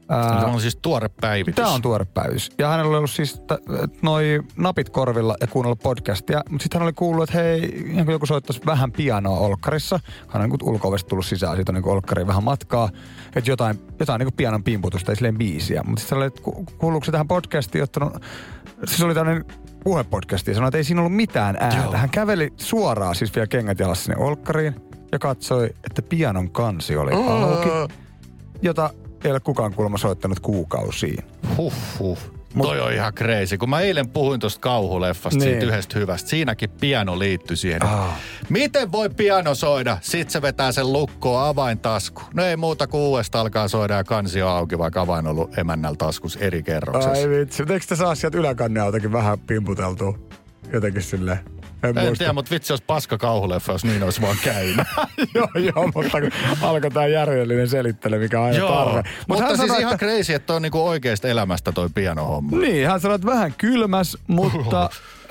Tämä 0.08 0.46
on 0.46 0.62
siis 0.62 0.76
tuore 0.82 1.10
päivitys. 1.22 1.56
Tämä 1.56 1.70
on 1.70 1.82
tuore 1.82 2.06
päivitys. 2.06 2.52
Ja 2.58 2.68
hänellä 2.68 2.90
oli 2.90 2.98
ollut 2.98 3.12
siis 3.12 3.34
t- 3.34 4.02
noi 4.02 4.44
napit 4.58 4.90
korvilla 4.90 5.36
ja 5.42 5.48
kuunnellut 5.48 5.80
podcastia. 5.80 6.42
Mutta 6.50 6.64
sitten 6.64 6.80
hän 6.80 6.86
oli 6.86 6.94
kuullut, 6.94 7.30
että 7.30 7.38
hei, 7.38 7.86
joku 8.12 8.26
soittaisi 8.26 8.62
vähän 8.66 8.92
pianoa 8.92 9.40
olkkarissa. 9.40 10.00
Hän 10.28 10.44
on 10.44 10.50
niin 10.50 11.06
tullut 11.08 11.26
sisään, 11.26 11.56
siitä 11.56 11.72
on 11.72 11.76
niin 11.76 11.88
olkkariin 11.88 12.28
vähän 12.28 12.44
matkaa. 12.44 12.90
Että 13.36 13.52
jotain, 13.52 13.80
jotain 14.00 14.20
niin 14.20 14.34
pianon 14.38 14.64
pimputusta, 14.64 15.12
ei 15.12 15.16
silleen 15.16 15.38
biisiä. 15.38 15.84
Mutta 15.86 16.00
sitten 16.00 16.18
oli, 16.18 16.26
että 16.26 16.42
kuuluuko 16.78 17.06
se 17.06 17.12
tähän 17.12 17.28
podcastiin, 17.28 17.84
ottanut... 17.84 18.14
Siis 18.86 19.02
oli 19.02 19.14
tämmöinen 19.14 19.46
puhepodcasti 19.84 20.52
ja 20.52 20.56
sanoi, 20.56 20.68
että 20.68 20.78
ei 20.78 20.84
siinä 20.84 21.02
ollut 21.02 21.16
mitään 21.16 21.58
ääntä. 21.60 21.78
Joo. 21.78 21.94
Hän 21.94 22.10
käveli 22.10 22.54
suoraan 22.58 23.16
siis 23.16 23.36
vielä 23.36 23.48
kengät 23.48 23.80
jalassa 23.80 24.04
sinne 24.04 24.24
olkkariin 24.26 24.76
ja 25.12 25.20
katsoi, 25.20 25.70
että 25.84 26.02
pianon 26.02 26.52
kansi 26.52 26.98
oli 26.98 27.12
auki, 27.12 27.94
jota 28.62 28.90
ei 29.26 29.32
ole 29.32 29.40
kukaan 29.40 29.74
kuulemma 29.74 29.98
soittanut 29.98 30.40
kuukausiin. 30.40 31.24
Huh, 31.58 31.74
huh. 32.00 32.20
Mut, 32.54 32.68
Toi 32.68 32.80
on 32.82 32.94
ihan 32.94 33.14
crazy. 33.14 33.58
Kun 33.58 33.70
mä 33.70 33.82
eilen 33.82 34.10
puhuin 34.10 34.40
tuosta 34.40 34.60
kauhuleffasta, 34.60 35.40
Niin. 35.40 35.50
siitä 35.52 35.66
yhdestä 35.66 36.00
hyvästä, 36.00 36.30
siinäkin 36.30 36.70
piano 36.70 37.20
liittyi 37.20 37.58
siihen. 37.58 37.84
Ah. 37.86 38.18
Miten 38.50 38.92
voi 38.92 39.10
piano 39.10 39.56
soida? 39.56 39.98
Sitten 40.02 40.32
se 40.32 40.42
vetää 40.42 40.72
sen 40.72 40.94
lukkoon 40.94 41.48
avaintasku. 41.48 42.22
No 42.34 42.44
ei 42.44 42.58
muuta 42.58 42.88
kuin 42.88 43.02
uudesta 43.02 43.42
alkaa 43.42 43.68
soida 43.68 43.94
ja 43.94 44.04
kansi 44.04 44.42
on 44.42 44.50
auki, 44.52 44.78
vaikka 44.78 45.02
avain 45.02 45.28
on 45.28 45.32
ollut 45.32 45.58
emännällä 45.58 45.96
taskus 45.98 46.36
eri 46.36 46.64
kerroksessa. 46.64 47.10
Ai 47.12 47.30
vitsi, 47.30 47.64
eikö 47.70 47.86
te 47.90 47.96
saa 47.96 48.16
sieltä 48.16 48.38
yläkannealtakin 48.38 49.12
vähän 49.12 49.40
pimputeltua? 49.40 50.20
Jotenkin 50.74 51.02
silleen. 51.02 51.40
En, 51.90 51.98
En 51.98 52.18
tiedä, 52.18 52.34
mutta 52.34 52.52
vitsi, 52.52 52.74
jos 52.74 52.82
paska 52.82 53.18
kauhuleffa, 53.18 53.72
jos 53.72 53.86
niin 53.86 54.04
olisi 54.04 54.22
vaan 54.22 54.38
käynyt. 54.44 54.88
joo, 55.36 55.48
joo, 55.56 55.92
mutta 55.96 56.22
kun 56.22 56.32
alkoi 56.62 56.92
tämä 56.92 57.08
järjellinen 57.08 57.68
selittely, 57.70 58.20
mikä 58.20 58.40
on 58.40 58.46
aina 58.46 58.68
tarve. 58.68 59.02
Mut 59.02 59.06
mutta 59.28 59.48
siis 59.48 59.58
sanoi, 59.68 59.80
ihan 59.82 59.94
että- 59.94 60.06
crazy, 60.06 60.34
että 60.34 60.54
on 60.54 60.62
niinku 60.62 60.88
oikeasta 60.88 61.28
elämästä 61.28 61.72
toi 61.72 61.90
pianohomma. 61.96 62.58
Niin, 62.58 62.88
hän 62.88 63.00
sanoi, 63.00 63.16
että 63.16 63.28
vähän 63.28 63.54
kylmäs, 63.58 64.18
mutta 64.28 64.82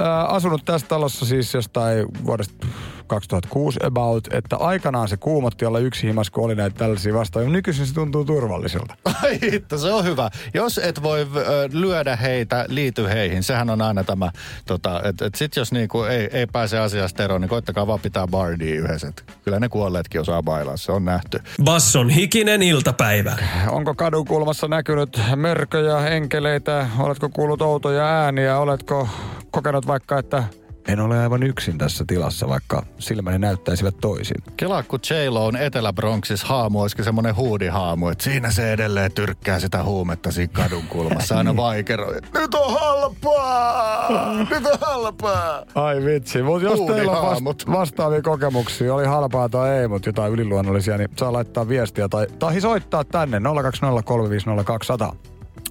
äh, 0.00 0.34
asunut 0.34 0.64
tässä 0.64 0.86
talossa 0.86 1.26
siis 1.26 1.54
jostain 1.54 2.06
vuodesta 2.26 2.66
2006 3.06 3.78
about, 3.82 4.28
että 4.32 4.56
aikanaan 4.56 5.08
se 5.08 5.16
kuumotti 5.16 5.64
olla 5.64 5.78
yksi 5.78 6.06
himas, 6.06 6.30
kun 6.30 6.44
oli 6.44 6.54
näitä 6.54 6.76
tällaisia 6.76 7.14
vastaan. 7.14 7.52
Nykyisin 7.52 7.86
se 7.86 7.94
tuntuu 7.94 8.24
turvalliselta. 8.24 8.94
Ai 9.22 9.38
hitto, 9.42 9.78
se 9.78 9.92
on 9.92 10.04
hyvä. 10.04 10.30
Jos 10.54 10.78
et 10.78 11.02
voi 11.02 11.20
ö, 11.36 11.68
lyödä 11.72 12.16
heitä, 12.16 12.64
liity 12.68 13.08
heihin. 13.08 13.42
Sehän 13.42 13.70
on 13.70 13.82
aina 13.82 14.04
tämä, 14.04 14.30
tota, 14.66 15.02
että 15.04 15.26
et 15.26 15.34
sit 15.34 15.56
jos 15.56 15.72
niinku 15.72 16.02
ei, 16.02 16.28
ei 16.32 16.46
pääse 16.46 16.78
asiasta 16.78 17.24
eroon, 17.24 17.40
niin 17.40 17.48
koittakaa 17.48 17.86
vaan 17.86 18.00
pitää 18.00 18.26
bardia 18.26 18.74
yhdessä. 18.74 19.08
Et 19.08 19.24
Kyllä 19.44 19.60
ne 19.60 19.68
kuolleetkin 19.68 20.20
osaa 20.20 20.42
bailaa, 20.42 20.76
se 20.76 20.92
on 20.92 21.04
nähty. 21.04 21.40
Basson 21.64 22.10
hikinen 22.10 22.62
iltapäivä. 22.62 23.36
Onko 23.68 23.94
kadun 23.94 24.26
kulmassa 24.26 24.68
näkynyt 24.68 25.20
mörköjä, 25.36 26.08
enkeleitä? 26.08 26.88
Oletko 26.98 27.28
kuullut 27.28 27.62
outoja 27.62 28.06
ääniä? 28.06 28.58
Oletko 28.58 29.08
kokenut 29.50 29.86
vaikka, 29.86 30.18
että 30.18 30.44
en 30.88 31.00
ole 31.00 31.18
aivan 31.18 31.42
yksin 31.42 31.78
tässä 31.78 32.04
tilassa, 32.06 32.48
vaikka 32.48 32.82
silmäni 32.98 33.38
näyttäisivät 33.38 33.94
toisin? 34.00 34.36
Kelaa, 34.56 34.82
kun 34.82 34.98
j 35.10 35.14
on 35.38 35.56
Etelä-Bronxissa 35.56 36.46
haamu, 36.46 36.80
olisikin 36.80 37.04
semmoinen 37.04 37.36
huudihaamu, 37.36 38.08
että 38.08 38.24
siinä 38.24 38.50
se 38.50 38.72
edelleen 38.72 39.12
tyrkkää 39.12 39.60
sitä 39.60 39.82
huumetta 39.82 40.32
siinä 40.32 40.52
kadun 40.52 40.82
kulmassa. 40.88 41.38
Aina 41.38 41.56
vaikero. 41.56 42.12
Nyt 42.12 42.54
on 42.54 42.80
halpaa! 42.80 44.34
Nyt 44.50 44.66
on 44.66 44.78
halpaa! 44.80 45.62
Ai 45.74 46.04
vitsi, 46.04 46.42
mutta 46.42 46.68
jos 46.68 46.80
teillä 46.80 47.12
on 47.20 47.44
vasta- 47.44 47.72
vastaavia 47.72 48.22
kokemuksia, 48.22 48.94
oli 48.94 49.04
halpaa 49.04 49.48
tai 49.48 49.70
ei, 49.78 49.88
mutta 49.88 50.08
jotain 50.08 50.32
yliluonnollisia, 50.32 50.98
niin 50.98 51.10
saa 51.16 51.32
laittaa 51.32 51.68
viestiä 51.68 52.08
tai, 52.08 52.26
tai 52.38 52.60
soittaa 52.60 53.04
tänne 53.04 53.38
020350200. 53.38 55.16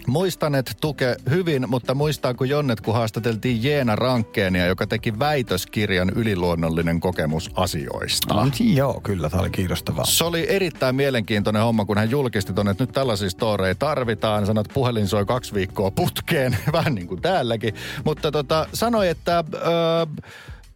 Muistan, 0.08 0.56
että 0.56 0.72
Tuke 0.82 1.16
hyvin, 1.30 1.70
mutta 1.70 1.96
muistan, 1.96 2.36
kun 2.36 2.50
Jonnet, 2.50 2.82
kun 2.82 2.94
haastateltiin 2.94 3.64
Jeena 3.64 3.96
Rankkeenia, 3.96 4.66
joka 4.66 4.88
teki 4.88 5.20
väitöskirjan 5.20 6.10
yliluonnollinen 6.10 7.00
kokemus 7.00 7.52
asioista. 7.56 8.34
Ah. 8.34 8.52
Joo, 8.60 9.02
kyllä, 9.04 9.30
tämä 9.30 9.42
oli 9.42 9.50
kiinnostavaa. 9.50 10.06
Se 10.06 10.24
oli 10.24 10.46
erittäin 10.50 10.96
mielenkiintoinen 10.96 11.62
homma, 11.62 11.86
kun 11.86 11.98
hän 11.98 12.10
julkisti 12.12 12.54
tuonne, 12.54 12.72
että 12.72 12.84
nyt 12.84 12.92
tällaisia 12.92 13.30
storeja 13.30 13.76
tarvitaan. 13.76 14.44
Että 14.44 14.74
puhelin 14.74 15.08
soi 15.08 15.26
kaksi 15.26 15.54
viikkoa 15.54 15.92
putkeen, 15.92 16.58
vähän 16.74 16.96
niin 16.96 17.08
kuin 17.08 17.22
täälläkin. 17.22 17.74
Mutta 18.04 18.32
tota, 18.32 18.68
sanoi, 18.74 19.08
että... 19.08 19.44
Öö, 19.54 20.24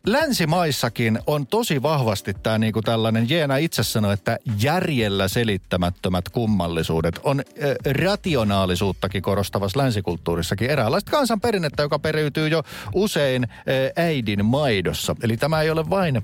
Länsimaissakin 0.06 1.20
on 1.27 1.48
tosi 1.48 1.82
vahvasti 1.82 2.34
tämä 2.34 2.58
niinku 2.58 2.82
tällainen, 2.82 3.30
Jeena 3.30 3.58
itse 3.58 3.84
sanoi, 3.84 4.13
että 4.13 4.38
järjellä 4.62 5.27
selittämättömät 5.27 6.30
kummallisuudet 6.30 7.20
on 7.24 7.44
rationaalisuuttakin 8.01 9.22
korostavassa 9.22 9.80
länsikulttuurissakin 9.80 10.70
eräänlaista 10.70 11.12
kansanperinnettä, 11.12 11.84
joka 11.84 12.00
periytyy 12.00 12.48
jo 12.48 12.63
usein 12.94 13.48
äidin 13.96 14.46
maidossa. 14.46 15.16
Eli 15.24 15.38
tämä 15.38 15.62
ei 15.62 15.70
ole 15.70 15.89
vain, 15.89 16.22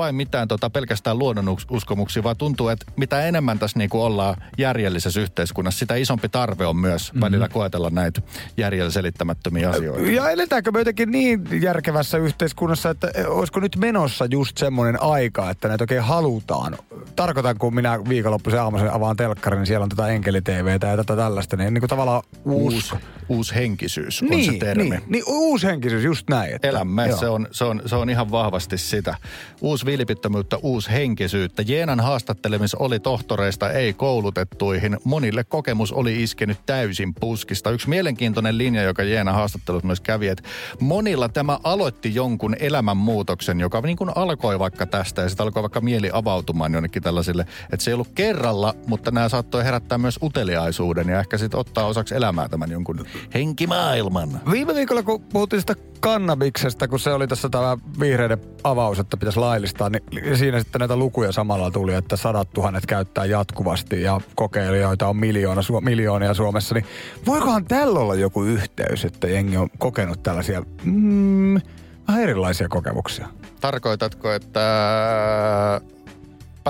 vain 0.00 0.14
mitään 0.14 0.48
tota, 0.48 0.70
pelkästään 0.70 1.18
luonnonuskomuksia, 1.18 2.22
vaan 2.22 2.36
tuntuu, 2.36 2.68
että 2.68 2.86
mitä 2.96 3.26
enemmän 3.26 3.58
tässä 3.58 3.78
niinku 3.78 4.02
ollaan 4.02 4.36
järjellisessä 4.58 5.20
yhteiskunnassa, 5.20 5.78
sitä 5.78 5.94
isompi 5.94 6.28
tarve 6.28 6.66
on 6.66 6.76
myös 6.76 7.12
mm-hmm. 7.12 7.20
välillä 7.20 7.48
koetella 7.48 7.90
näitä 7.90 8.22
järjellä 8.56 8.90
selittämättömiä 8.90 9.70
asioita. 9.70 10.10
Ja 10.10 10.30
eletäänkö 10.30 10.72
me 10.72 10.78
jotenkin 10.78 11.10
niin 11.10 11.62
järkevässä 11.62 12.18
yhteiskunnassa, 12.18 12.90
että 12.90 13.10
olisiko 13.26 13.60
nyt 13.60 13.76
menossa 13.76 14.26
just 14.30 14.58
semmoinen 14.58 15.02
aika, 15.02 15.50
että 15.50 15.68
näitä 15.68 15.82
oikein 15.82 16.02
halutaan? 16.02 16.78
Tarkoitan, 17.16 17.58
kun 17.58 17.74
minä 17.74 18.00
viikonloppuisen 18.08 18.62
aamuisen 18.62 18.92
avaan 18.92 19.16
telkkarin, 19.16 19.58
niin 19.58 19.66
siellä 19.66 19.84
on 19.84 19.88
tätä 19.88 20.08
enkeli-TVtä 20.08 20.86
ja 20.86 20.96
tätä 20.96 21.16
tällaista, 21.16 21.56
niin, 21.56 21.74
niin 21.74 21.80
kuin 21.80 21.90
tavallaan 21.90 22.22
uusi... 22.44 22.76
Uusi, 22.76 22.94
uusi 23.28 23.54
henkisyys 23.54 24.22
on 24.22 24.28
niin, 24.28 24.52
se 24.52 24.58
termi. 24.58 24.90
Niin, 24.90 25.02
niin, 25.08 25.24
uushenkisyys, 25.26 26.04
just 26.04 26.30
näin. 26.30 26.54
Että, 26.54 26.68
Elämme, 26.68 27.06
joo. 27.06 27.18
se 27.18 27.28
on, 27.28 27.48
se, 27.50 27.64
on, 27.64 27.82
se 27.86 27.96
on 27.96 28.10
ihan 28.10 28.30
vahvasti 28.30 28.78
sitä. 28.78 29.16
Uusi 29.60 29.86
vilpittömyyttä, 29.90 30.56
uusi 30.56 30.90
henkisyyttä. 30.90 31.62
Jeenan 31.66 32.00
haastattelemis 32.00 32.74
oli 32.74 33.00
tohtoreista 33.00 33.70
ei 33.70 33.92
koulutettuihin. 33.92 34.96
Monille 35.04 35.44
kokemus 35.44 35.92
oli 35.92 36.22
iskenyt 36.22 36.58
täysin 36.66 37.14
puskista. 37.14 37.70
Yksi 37.70 37.88
mielenkiintoinen 37.88 38.58
linja, 38.58 38.82
joka 38.82 39.02
Jeena 39.02 39.32
haastattelut 39.32 39.84
myös 39.84 40.00
kävi, 40.00 40.28
että 40.28 40.42
monilla 40.80 41.28
tämä 41.28 41.58
aloitti 41.64 42.14
jonkun 42.14 42.56
elämänmuutoksen, 42.60 43.60
joka 43.60 43.80
niin 43.80 43.96
kuin 43.96 44.10
alkoi 44.14 44.58
vaikka 44.58 44.86
tästä 44.86 45.22
ja 45.22 45.28
sitten 45.28 45.44
alkoi 45.44 45.62
vaikka 45.62 45.80
mieli 45.80 46.10
avautumaan 46.12 46.72
jonnekin 46.72 47.02
tällaisille, 47.02 47.46
että 47.72 47.84
se 47.84 47.90
ei 47.90 47.94
ollut 47.94 48.12
kerralla, 48.14 48.74
mutta 48.86 49.10
nämä 49.10 49.28
saattoi 49.28 49.64
herättää 49.64 49.98
myös 49.98 50.18
uteliaisuuden 50.22 51.08
ja 51.08 51.20
ehkä 51.20 51.38
sitten 51.38 51.60
ottaa 51.60 51.86
osaksi 51.86 52.14
elämää 52.14 52.48
tämän 52.48 52.70
jonkun 52.70 53.06
henkimaailman. 53.34 54.40
Viime 54.50 54.74
viikolla, 54.74 55.02
kun 55.02 55.20
puhuttiin 55.20 55.60
sitä 55.60 55.74
kannabiksesta, 56.00 56.88
kun 56.88 56.98
se 57.00 57.12
oli 57.12 57.26
tässä 57.26 57.48
tämä 57.48 57.78
vihreiden 58.00 58.38
avaus, 58.64 58.98
että 58.98 59.16
pitäisi 59.16 59.38
laillistaa, 59.38 59.69
niin 60.10 60.36
siinä 60.36 60.58
sitten 60.58 60.78
näitä 60.78 60.96
lukuja 60.96 61.32
samalla 61.32 61.70
tuli, 61.70 61.94
että 61.94 62.16
sadat 62.16 62.50
tuhannet 62.52 62.86
käyttää 62.86 63.24
jatkuvasti 63.24 64.02
ja 64.02 64.20
kokeilijoita 64.34 65.08
on 65.08 65.16
miljoona, 65.16 65.60
su- 65.60 65.80
miljoonia 65.80 66.34
Suomessa, 66.34 66.74
niin 66.74 66.86
voikohan 67.26 67.64
tällä 67.64 68.00
olla 68.00 68.14
joku 68.14 68.42
yhteys, 68.42 69.04
että 69.04 69.28
jengi 69.28 69.56
on 69.56 69.68
kokenut 69.78 70.22
tällaisia 70.22 70.62
mm, 70.84 71.60
vähän 72.08 72.22
erilaisia 72.22 72.68
kokemuksia? 72.68 73.28
Tarkoitatko, 73.60 74.32
että 74.32 74.60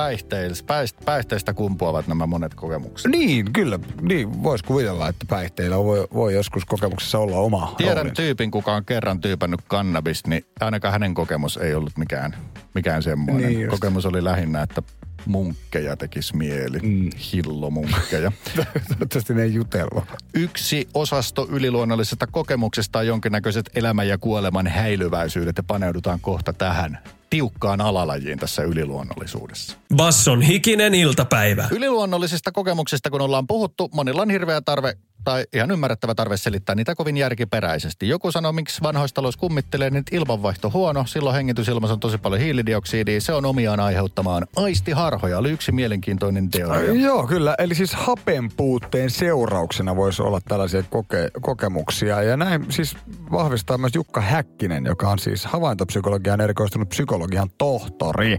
päihteistä, 0.00 0.74
päihteistä 1.04 1.54
kumpuavat 1.54 2.06
nämä 2.06 2.26
monet 2.26 2.54
kokemukset? 2.54 3.10
Niin, 3.10 3.52
kyllä. 3.52 3.78
Niin, 4.00 4.42
voisi 4.42 4.64
kuvitella, 4.64 5.08
että 5.08 5.26
päihteillä 5.28 5.78
voi, 5.78 6.08
voi 6.14 6.34
joskus 6.34 6.64
kokemuksessa 6.64 7.18
olla 7.18 7.36
oma 7.36 7.74
Tiedän 7.76 7.96
roolinsa. 7.96 8.14
tyypin, 8.14 8.50
kuka 8.50 8.74
on 8.74 8.84
kerran 8.84 9.20
tyypännyt 9.20 9.60
kannabista, 9.68 10.30
niin 10.30 10.44
ainakaan 10.60 10.92
hänen 10.92 11.14
kokemus 11.14 11.56
ei 11.56 11.74
ollut 11.74 11.98
mikään, 11.98 12.36
mikään 12.74 13.02
semmoinen. 13.02 13.48
Niin 13.48 13.60
just. 13.60 13.70
kokemus 13.70 14.06
oli 14.06 14.24
lähinnä, 14.24 14.62
että 14.62 14.82
munkkeja 15.26 15.96
tekisi 15.96 16.36
mieli. 16.36 16.78
Mm. 16.78 17.10
Hillomunkkeja. 17.32 18.32
Toivottavasti 18.88 19.34
ne 19.34 19.42
ei 19.42 19.54
jutellut. 19.54 20.04
Yksi 20.34 20.88
osasto 20.94 21.48
yliluonnollisesta 21.50 22.26
kokemuksesta 22.26 22.98
on 22.98 23.06
jonkinnäköiset 23.06 23.70
elämän 23.74 24.08
ja 24.08 24.18
kuoleman 24.18 24.66
häilyväisyydet 24.66 25.56
ja 25.56 25.62
paneudutaan 25.62 26.20
kohta 26.20 26.52
tähän 26.52 26.98
tiukkaan 27.30 27.80
alalajiin 27.80 28.38
tässä 28.38 28.62
yliluonnollisuudessa. 28.62 29.76
Basson 29.96 30.42
hikinen 30.42 30.94
iltapäivä. 30.94 31.68
Yliluonnollisista 31.70 32.52
kokemuksista, 32.52 33.10
kun 33.10 33.20
ollaan 33.20 33.46
puhuttu, 33.46 33.88
monilla 33.94 34.22
on 34.22 34.30
hirveä 34.30 34.60
tarve 34.60 34.96
tai 35.24 35.46
ihan 35.52 35.70
ymmärrettävä 35.70 36.14
tarve 36.14 36.36
selittää 36.36 36.74
niitä 36.74 36.94
kovin 36.94 37.16
järkiperäisesti. 37.16 38.08
Joku 38.08 38.32
sanoo, 38.32 38.52
miksi 38.52 38.82
vanhoista 38.82 39.14
taloissa 39.14 39.40
kummittelee, 39.40 39.90
niin 39.90 40.04
ilmanvaihto 40.12 40.70
huono, 40.70 41.06
silloin 41.06 41.36
hengitysilmassa 41.36 41.94
on 41.94 42.00
tosi 42.00 42.18
paljon 42.18 42.40
hiilidioksidia, 42.40 43.20
se 43.20 43.32
on 43.32 43.44
omiaan 43.44 43.80
aiheuttamaan 43.80 44.46
aistiharhoja. 44.56 45.38
Oli 45.38 45.50
yksi 45.50 45.72
mielenkiintoinen 45.72 46.50
teoria. 46.50 46.92
Joo, 46.92 47.26
kyllä. 47.26 47.54
Eli 47.58 47.74
siis 47.74 47.94
hapen 47.94 48.50
puutteen 48.56 49.10
seurauksena 49.10 49.96
voisi 49.96 50.22
olla 50.22 50.40
tällaisia 50.48 50.80
koke- 50.80 51.40
kokemuksia. 51.40 52.22
Ja 52.22 52.36
näin 52.36 52.66
siis 52.68 52.96
vahvistaa 53.32 53.78
myös 53.78 53.94
Jukka 53.94 54.20
Häkkinen, 54.20 54.84
joka 54.84 55.08
on 55.08 55.18
siis 55.18 55.44
havaintopsykologian 55.44 56.40
erikoistunut 56.40 56.92
psykologian 57.20 57.50
tohtori 57.58 58.38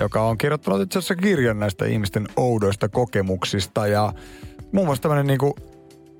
joka 0.00 0.22
on 0.22 0.38
kirjoittanut 0.38 0.80
itse 0.80 0.98
asiassa 0.98 1.16
kirjan 1.16 1.58
näistä 1.58 1.86
ihmisten 1.86 2.28
oudoista 2.36 2.88
kokemuksista. 2.88 3.86
Ja 3.86 4.12
muun 4.72 4.86
muassa 4.86 5.02
tämmöinen 5.02 5.26
niinku 5.26 5.56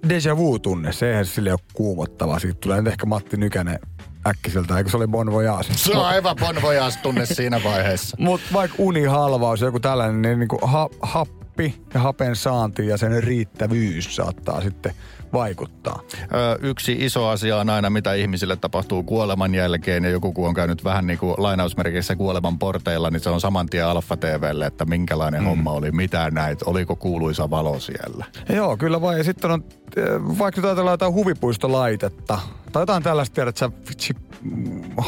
deja 0.08 0.36
vu-tunne, 0.36 0.92
se 0.92 1.10
eihän 1.10 1.26
sille 1.26 1.52
ole 1.52 1.60
kuumottava. 1.72 2.38
Siitä 2.38 2.58
tulee 2.60 2.82
nyt 2.82 2.92
ehkä 2.92 3.06
Matti 3.06 3.36
Nykänen 3.36 3.78
äkkiseltä, 4.26 4.78
eikö 4.78 4.90
se 4.90 4.96
oli 4.96 5.06
Bon 5.06 5.32
Voyage? 5.32 5.74
Se 5.74 5.92
on 5.92 6.06
aivan 6.06 6.36
Bon 6.40 6.62
Voyage-tunne 6.62 7.26
siinä 7.26 7.60
vaiheessa. 7.64 8.16
Mutta 8.20 8.46
vaikka 8.52 8.76
unihalvaus, 8.78 9.60
joku 9.60 9.80
tällainen, 9.80 10.22
niin 10.22 10.38
niinku 10.38 10.58
ha, 10.62 10.88
happi 11.02 11.74
ja 11.94 12.00
hapen 12.00 12.36
saanti 12.36 12.86
ja 12.86 12.96
sen 12.96 13.22
riittävyys 13.22 14.16
saattaa 14.16 14.60
sitten 14.60 14.94
vaikuttaa? 15.34 16.00
Ö, 16.22 16.58
yksi 16.62 16.96
iso 17.00 17.28
asia 17.28 17.56
on 17.56 17.70
aina, 17.70 17.90
mitä 17.90 18.14
ihmisille 18.14 18.56
tapahtuu 18.56 19.02
kuoleman 19.02 19.54
jälkeen. 19.54 20.04
Ja 20.04 20.10
joku 20.10 20.32
kun 20.32 20.48
on 20.48 20.54
käynyt 20.54 20.84
vähän 20.84 21.06
niin 21.06 21.18
kuin 21.18 21.34
lainausmerkeissä 21.38 22.16
kuoleman 22.16 22.58
porteilla, 22.58 23.10
niin 23.10 23.20
se 23.20 23.30
on 23.30 23.40
saman 23.40 23.66
tien 23.66 23.86
Alfa 23.86 24.16
TVlle, 24.16 24.66
että 24.66 24.84
minkälainen 24.84 25.40
mm. 25.40 25.46
homma 25.46 25.72
oli, 25.72 25.92
mitä 25.92 26.30
näit, 26.30 26.62
oliko 26.62 26.96
kuuluisa 26.96 27.50
valo 27.50 27.80
siellä. 27.80 28.24
Joo, 28.48 28.76
kyllä 28.76 29.00
vai. 29.00 29.18
Ja 29.18 29.24
sitten 29.24 29.50
on, 29.50 29.64
vaikka 30.38 30.60
nyt 30.60 30.64
ajatellaan 30.64 30.94
jotain 30.94 31.14
huvipuistolaitetta, 31.14 32.38
tai 32.72 32.82
jotain 32.82 33.02
tällaista, 33.02 33.34
tiedät 33.34 33.56
sä, 33.56 33.70
vitsi, 33.88 34.14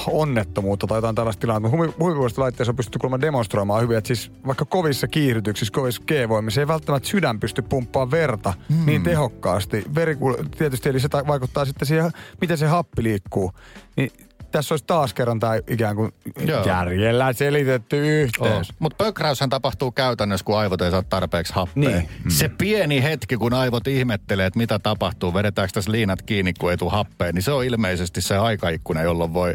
onnettomuutta 0.06 0.86
tai 0.86 0.98
jotain 0.98 1.14
tällaista 1.14 1.40
tilannetta. 1.40 1.76
Huvipuolista 1.76 2.42
laitteessa 2.42 2.72
on 2.72 2.76
pystytty 2.76 2.98
kuulemma 2.98 3.20
demonstroimaan 3.20 3.82
hyvin, 3.82 3.98
että 3.98 4.08
siis 4.08 4.32
vaikka 4.46 4.64
kovissa 4.64 5.08
kiihdytyksissä, 5.08 5.72
kovissa 5.72 6.02
G-voimissa 6.06 6.60
ei 6.60 6.68
välttämättä 6.68 7.08
sydän 7.08 7.40
pysty 7.40 7.62
pumppaamaan 7.62 8.10
verta 8.10 8.54
mm. 8.68 8.86
niin 8.86 9.02
tehokkaasti. 9.02 9.84
Veri, 9.94 10.16
tietysti, 10.58 10.88
eli 10.88 11.00
se 11.00 11.08
vaikuttaa 11.26 11.64
sitten 11.64 11.86
siihen, 11.86 12.10
miten 12.40 12.58
se 12.58 12.66
happi 12.66 13.02
liikkuu. 13.02 13.52
Niin 13.96 14.10
tässä 14.56 14.74
olisi 14.74 14.84
taas 14.86 15.14
kerran 15.14 15.40
tämä 15.40 15.52
ikään 15.68 15.96
kuin 15.96 16.12
Joo. 16.46 16.64
järjellä 16.64 17.32
selitetty 17.32 18.22
yhteys. 18.22 18.72
Mutta 18.78 19.04
pökräyshän 19.04 19.50
tapahtuu 19.50 19.92
käytännössä, 19.92 20.44
kun 20.44 20.58
aivot 20.58 20.82
ei 20.82 20.90
saa 20.90 21.02
tarpeeksi 21.02 21.52
happea. 21.52 21.90
Niin. 21.90 22.08
Mm. 22.24 22.30
Se 22.30 22.48
pieni 22.48 23.02
hetki, 23.02 23.36
kun 23.36 23.54
aivot 23.54 23.86
ihmettelee, 23.86 24.46
että 24.46 24.58
mitä 24.58 24.78
tapahtuu, 24.78 25.34
vedetäänkö 25.34 25.72
tässä 25.72 25.92
liinat 25.92 26.22
kiinni, 26.22 26.52
kun 26.52 26.70
ei 26.70 26.76
tule 26.76 26.90
happea, 26.90 27.32
niin 27.32 27.42
se 27.42 27.52
on 27.52 27.64
ilmeisesti 27.64 28.20
se 28.20 28.36
aikaikkuna, 28.36 29.02
jolloin 29.02 29.34
voi 29.34 29.54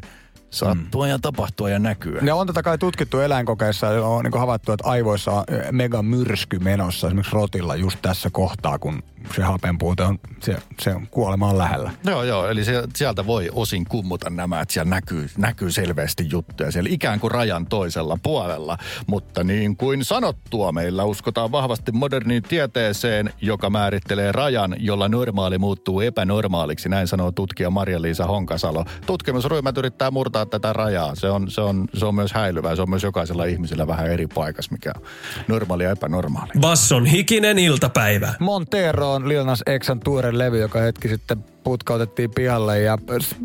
sattua 0.51 1.05
mm. 1.05 1.09
ja 1.09 1.19
tapahtua 1.19 1.69
ja 1.69 1.79
näkyä. 1.79 2.21
Ja 2.23 2.35
on 2.35 2.47
tätä 2.47 2.63
kai 2.63 2.77
tutkittu 2.77 3.19
eläinkokeissa 3.19 3.87
ja 3.87 4.05
on 4.05 4.23
niin 4.23 4.39
havaittu, 4.39 4.71
että 4.71 4.89
aivoissa 4.89 5.31
on 5.31 5.43
mega 5.71 6.03
myrsky 6.03 6.59
menossa 6.59 7.07
esimerkiksi 7.07 7.35
rotilla 7.35 7.75
just 7.75 7.99
tässä 8.01 8.29
kohtaa, 8.29 8.79
kun 8.79 9.03
se 9.35 9.41
hapenpuute 9.41 10.03
on, 10.03 10.19
se, 10.39 10.57
se 10.79 10.95
on 10.95 11.07
kuolemaan 11.07 11.57
lähellä. 11.57 11.91
Joo, 12.05 12.23
joo, 12.23 12.47
eli 12.47 12.63
se, 12.63 12.83
sieltä 12.95 13.25
voi 13.25 13.49
osin 13.53 13.85
kummuta 13.85 14.29
nämä, 14.29 14.61
että 14.61 14.73
siellä 14.73 14.89
näkyy, 14.89 15.29
näkyy 15.37 15.71
selvästi 15.71 16.27
juttuja 16.31 16.71
siellä 16.71 16.89
ikään 16.93 17.19
kuin 17.19 17.31
rajan 17.31 17.65
toisella 17.65 18.17
puolella. 18.23 18.77
Mutta 19.07 19.43
niin 19.43 19.77
kuin 19.77 20.05
sanottua, 20.05 20.71
meillä 20.71 21.03
uskotaan 21.03 21.51
vahvasti 21.51 21.91
moderniin 21.91 22.43
tieteeseen, 22.43 23.33
joka 23.41 23.69
määrittelee 23.69 24.31
rajan, 24.31 24.75
jolla 24.79 25.09
normaali 25.09 25.57
muuttuu 25.57 26.01
epänormaaliksi, 26.01 26.89
näin 26.89 27.07
sanoo 27.07 27.31
tutkija 27.31 27.69
Maria-Liisa 27.69 28.25
Honkasalo. 28.25 28.85
Tutkimusryhmät 29.05 29.77
yrittää 29.77 30.11
murtaa 30.11 30.40
tätä 30.45 30.73
rajaa. 30.73 31.15
Se 31.15 31.29
on, 31.29 31.51
se 31.51 31.61
on, 31.61 31.87
se 31.93 32.05
on 32.05 32.15
myös 32.15 32.33
häilyvää, 32.33 32.75
se 32.75 32.81
on 32.81 32.89
myös 32.89 33.03
jokaisella 33.03 33.45
ihmisellä 33.45 33.87
vähän 33.87 34.07
eri 34.07 34.27
paikassa, 34.27 34.71
mikä 34.71 34.91
on 34.95 35.03
normaali 35.47 35.83
ja 35.83 35.91
epänormaali. 35.91 36.51
Basson 36.59 37.05
hikinen 37.05 37.59
iltapäivä. 37.59 38.33
Montero 38.39 39.13
on 39.13 39.29
Lil 39.29 39.45
Nas 39.45 39.63
Xan 39.79 39.99
tuore 39.99 40.37
levy, 40.37 40.59
joka 40.59 40.79
hetki 40.79 41.07
sitten 41.07 41.45
putkautettiin 41.63 42.31
pihalle 42.35 42.79
ja 42.79 42.97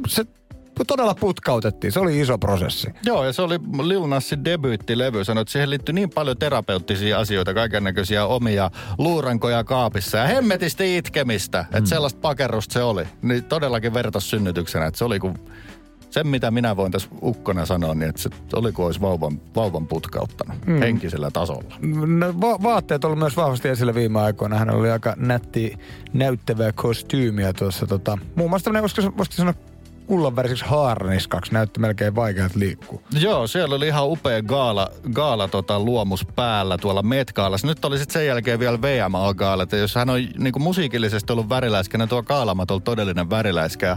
se 0.08 0.24
todella 0.86 1.14
putkautettiin. 1.14 1.92
Se 1.92 2.00
oli 2.00 2.20
iso 2.20 2.38
prosessi. 2.38 2.90
Joo, 3.04 3.24
ja 3.24 3.32
se 3.32 3.42
oli 3.42 3.58
Lil 3.82 4.06
Nasin 4.06 4.44
debyyttilevy. 4.44 5.24
Sanoit, 5.24 5.42
että 5.42 5.52
siihen 5.52 5.70
liittyy 5.70 5.92
niin 5.92 6.10
paljon 6.10 6.36
terapeuttisia 6.36 7.18
asioita, 7.18 7.54
kaiken 7.54 7.84
näköisiä 7.84 8.26
omia 8.26 8.70
luurankoja 8.98 9.64
kaapissa 9.64 10.18
ja 10.18 10.26
hemmetisti 10.26 10.96
itkemistä. 10.96 11.64
Mm. 11.70 11.78
Että 11.78 11.90
sellaista 11.90 12.20
pakerrusta 12.20 12.72
se 12.72 12.82
oli. 12.82 13.04
Niin 13.22 13.44
todellakin 13.44 13.94
vertas 13.94 14.30
synnytyksenä, 14.30 14.86
että 14.86 14.98
se 14.98 15.04
oli 15.04 15.18
kuin 15.18 15.38
sen, 16.16 16.26
mitä 16.26 16.50
minä 16.50 16.76
voin 16.76 16.92
tässä 16.92 17.08
ukkona 17.22 17.66
sanoa, 17.66 17.94
niin 17.94 18.08
että 18.08 18.22
se 18.22 18.30
oli 18.54 18.72
kuin 18.72 18.86
olisi 18.86 19.00
vauvan, 19.00 19.40
vauvan 19.56 19.86
putkauttanut 19.86 20.66
mm. 20.66 20.78
henkisellä 20.78 21.30
tasolla. 21.30 21.74
No, 22.06 22.40
va- 22.40 22.62
vaatteet 22.62 23.04
on 23.04 23.08
ollut 23.08 23.18
myös 23.18 23.36
vahvasti 23.36 23.68
esillä 23.68 23.94
viime 23.94 24.20
aikoina. 24.20 24.58
Hän 24.58 24.70
oli 24.70 24.90
aika 24.90 25.14
nätti, 25.16 25.78
näyttävää 26.12 26.72
kostyymiä 26.72 27.52
tuossa. 27.52 27.86
Tota, 27.86 28.18
muun 28.34 28.50
muassa 28.50 28.64
tämmöinen, 28.64 28.82
voisiko, 28.82 29.16
voisiko 29.16 29.34
sanoa 29.36 29.54
kullanväriseksi 30.06 30.64
haarniskaksi 30.64 31.52
näytti 31.52 31.80
melkein 31.80 32.14
vaikeat 32.14 32.54
liikkua. 32.54 33.02
Joo, 33.20 33.46
siellä 33.46 33.74
oli 33.74 33.86
ihan 33.86 34.08
upea 34.08 34.42
gaala, 34.42 34.90
gaala 35.12 35.48
tota, 35.48 35.80
luomus 35.80 36.26
päällä 36.36 36.78
tuolla 36.78 37.02
Met-gaalassa. 37.02 37.66
Nyt 37.66 37.84
oli 37.84 37.98
sitten 37.98 38.12
sen 38.12 38.26
jälkeen 38.26 38.58
vielä 38.58 38.82
VMA-gaala, 38.82 39.66
jos 39.78 39.94
hän 39.94 40.10
on 40.10 40.20
niinku 40.38 40.58
musiikillisesti 40.58 41.32
ollut 41.32 41.48
väriläiskä, 41.48 41.98
niin 41.98 42.08
tuo 42.08 42.22
kaalamat 42.22 42.70
on 42.70 42.82
todellinen 42.82 43.30
väriläiskä. 43.30 43.96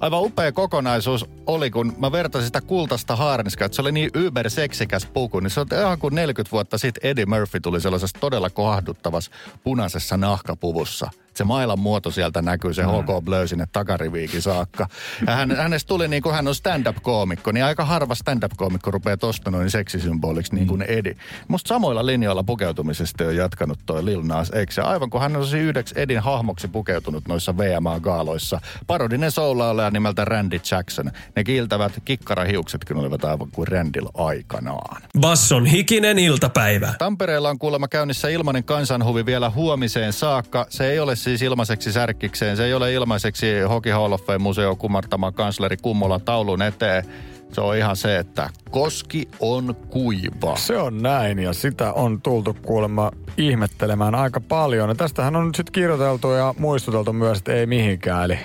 Aivan 0.00 0.22
upea 0.22 0.52
kokonaisuus 0.52 1.26
oli, 1.46 1.70
kun 1.70 1.92
mä 1.98 2.12
vertasin 2.12 2.46
sitä 2.46 2.60
kultaista 2.60 3.16
haarniskaa, 3.16 3.66
että 3.66 3.76
se 3.76 3.82
oli 3.82 3.92
niin 3.92 4.10
seksikäs 4.48 5.06
puku, 5.06 5.40
niin 5.40 5.50
se 5.50 5.60
on 5.60 5.66
ihan 5.80 5.98
kuin 5.98 6.14
40 6.14 6.52
vuotta 6.52 6.78
sitten 6.78 7.10
Eddie 7.10 7.26
Murphy 7.26 7.60
tuli 7.60 7.80
sellaisessa 7.80 8.18
todella 8.20 8.50
kohduttavassa 8.50 9.30
punaisessa 9.64 10.16
nahkapuvussa 10.16 11.10
se 11.34 11.44
mailan 11.44 11.78
muoto 11.78 12.10
sieltä 12.10 12.42
näkyy, 12.42 12.74
se 12.74 12.82
mm. 12.82 12.88
HK 12.88 13.24
Blö 13.24 13.46
sinne 13.46 13.66
takariviikin 13.72 14.42
saakka. 14.42 14.86
Ja 15.26 15.34
hän, 15.34 15.56
hänestä 15.56 15.88
tuli 15.88 16.08
niin 16.08 16.22
kuin 16.22 16.34
hän 16.34 16.48
on 16.48 16.54
stand-up-koomikko, 16.54 17.52
niin 17.52 17.64
aika 17.64 17.84
harva 17.84 18.14
stand-up-koomikko 18.14 18.90
rupeaa 18.90 19.16
tosta 19.16 19.50
noin 19.50 19.70
seksisymboliksi 19.70 20.54
niin 20.54 20.66
kuin 20.66 20.82
Edi. 20.82 21.16
Musta 21.48 21.68
samoilla 21.68 22.06
linjoilla 22.06 22.42
pukeutumisesta 22.42 23.24
on 23.24 23.36
jatkanut 23.36 23.78
toi 23.86 24.04
Lil 24.04 24.22
Nas 24.22 24.52
X. 24.66 24.76
Ja 24.76 24.84
aivan 24.84 25.10
kun 25.10 25.20
hän 25.20 25.36
on 25.36 25.46
siis 25.46 25.62
yhdeksi 25.62 25.94
Edin 25.96 26.20
hahmoksi 26.20 26.68
pukeutunut 26.68 27.28
noissa 27.28 27.56
VMA-gaaloissa. 27.56 28.60
Parodinen 28.86 29.30
soulailija 29.30 29.90
nimeltä 29.90 30.24
Randy 30.24 30.60
Jackson. 30.70 31.10
Ne 31.36 31.44
kiiltävät 31.44 31.92
kikkarahiuksetkin 32.04 32.96
olivat 32.96 33.24
aivan 33.24 33.48
kuin 33.52 33.68
Randil 33.68 34.08
aikanaan. 34.14 35.02
Basson 35.20 35.66
hikinen 35.66 36.18
iltapäivä. 36.18 36.94
Tampereella 36.98 37.50
on 37.50 37.58
kuulemma 37.58 37.88
käynnissä 37.88 38.28
ilmainen 38.28 38.64
kansanhuvi 38.64 39.26
vielä 39.26 39.50
huomiseen 39.50 40.12
saakka. 40.12 40.66
Se 40.68 40.90
ei 40.90 40.98
ole 40.98 41.16
siis 41.22 41.42
ilmaiseksi 41.42 41.92
särkkikseen. 41.92 42.56
Se 42.56 42.64
ei 42.64 42.74
ole 42.74 42.92
ilmaiseksi 42.92 43.60
Hockey 43.60 43.92
Hall 43.92 44.12
of 44.12 44.22
Fame 44.24 44.38
museo 44.38 44.76
kumartama 44.76 45.32
kansleri 45.32 45.76
Kummola 45.76 46.20
taulun 46.20 46.62
eteen. 46.62 47.04
Se 47.52 47.60
on 47.60 47.76
ihan 47.76 47.96
se, 47.96 48.18
että 48.18 48.50
koski 48.70 49.28
on 49.40 49.76
kuiva. 49.90 50.56
Se 50.56 50.76
on 50.76 51.02
näin 51.02 51.38
ja 51.38 51.52
sitä 51.52 51.92
on 51.92 52.22
tultu 52.22 52.56
kuulemma 52.62 53.10
ihmettelemään 53.36 54.14
aika 54.14 54.40
paljon. 54.40 54.88
Ja 54.88 54.94
tästähän 54.94 55.36
on 55.36 55.46
nyt 55.46 55.54
sitten 55.54 55.72
kirjoiteltu 55.72 56.30
ja 56.30 56.54
muistuteltu 56.58 57.12
myös, 57.12 57.38
että 57.38 57.52
ei 57.52 57.66
mihinkään. 57.66 58.24
Eli 58.24 58.38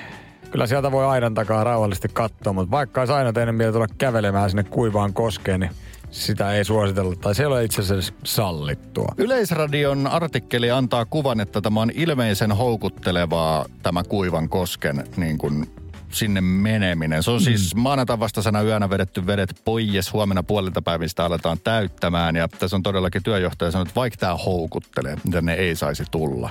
kyllä 0.51 0.67
sieltä 0.67 0.91
voi 0.91 1.05
aidan 1.05 1.33
takaa 1.33 1.63
rauhallisesti 1.63 2.07
katsoa, 2.13 2.53
mutta 2.53 2.71
vaikka 2.71 3.01
olisi 3.01 3.13
aina 3.13 3.33
tehnyt 3.33 3.55
mieltä 3.55 3.73
tulla 3.73 3.87
kävelemään 3.97 4.49
sinne 4.49 4.63
kuivaan 4.63 5.13
koskeen, 5.13 5.59
niin 5.59 5.71
sitä 6.15 6.53
ei 6.53 6.65
suositella 6.65 7.15
tai 7.15 7.35
se 7.35 7.43
ei 7.43 7.47
ole 7.47 7.63
itse 7.63 7.81
asiassa 7.81 8.13
sallittua. 8.23 9.13
Yleisradion 9.17 10.07
artikkeli 10.07 10.71
antaa 10.71 11.05
kuvan, 11.05 11.39
että 11.39 11.61
tämä 11.61 11.81
on 11.81 11.91
ilmeisen 11.95 12.51
houkuttelevaa 12.51 13.65
tämä 13.83 14.03
kuivan 14.03 14.49
kosken 14.49 15.03
niin 15.17 15.37
kuin 15.37 15.69
sinne 16.11 16.41
meneminen. 16.41 17.23
Se 17.23 17.31
on 17.31 17.41
siis 17.41 17.75
mm. 17.75 17.81
maanantain 17.81 18.19
vastasana 18.19 18.61
yönä 18.61 18.89
vedetty 18.89 19.27
vedet 19.27 19.61
pois. 19.65 20.13
Huomenna 20.13 20.43
puolilta 20.43 20.81
päivistä 20.81 21.25
aletaan 21.25 21.57
täyttämään. 21.63 22.35
Ja 22.35 22.47
tässä 22.47 22.75
on 22.75 22.83
todellakin 22.83 23.23
työjohtaja 23.23 23.71
sanonut, 23.71 23.87
että 23.87 23.99
vaikka 23.99 24.17
tämä 24.17 24.35
houkuttelee, 24.35 25.17
mitä 25.23 25.41
ne 25.41 25.53
ei 25.53 25.75
saisi 25.75 26.03
tulla. 26.11 26.49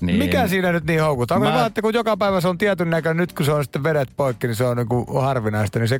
Niin. 0.00 0.18
Mikä 0.18 0.48
siinä 0.48 0.72
nyt 0.72 0.84
niin 0.84 1.02
houkuttaa? 1.02 1.38
Mä... 1.38 1.66
Että 1.66 1.82
kun 1.82 1.94
joka 1.94 2.16
päivä 2.16 2.40
se 2.40 2.48
on 2.48 2.58
tietyn 2.58 2.90
näköinen, 2.90 3.16
nyt 3.16 3.32
kun 3.32 3.46
se 3.46 3.52
on 3.52 3.64
sitten 3.64 3.82
vedet 3.82 4.08
poikki, 4.16 4.46
niin 4.46 4.54
se 4.54 4.64
on 4.64 4.76
niin 4.76 5.20
harvinaista, 5.20 5.78
niin 5.78 5.88
se, 5.88 5.98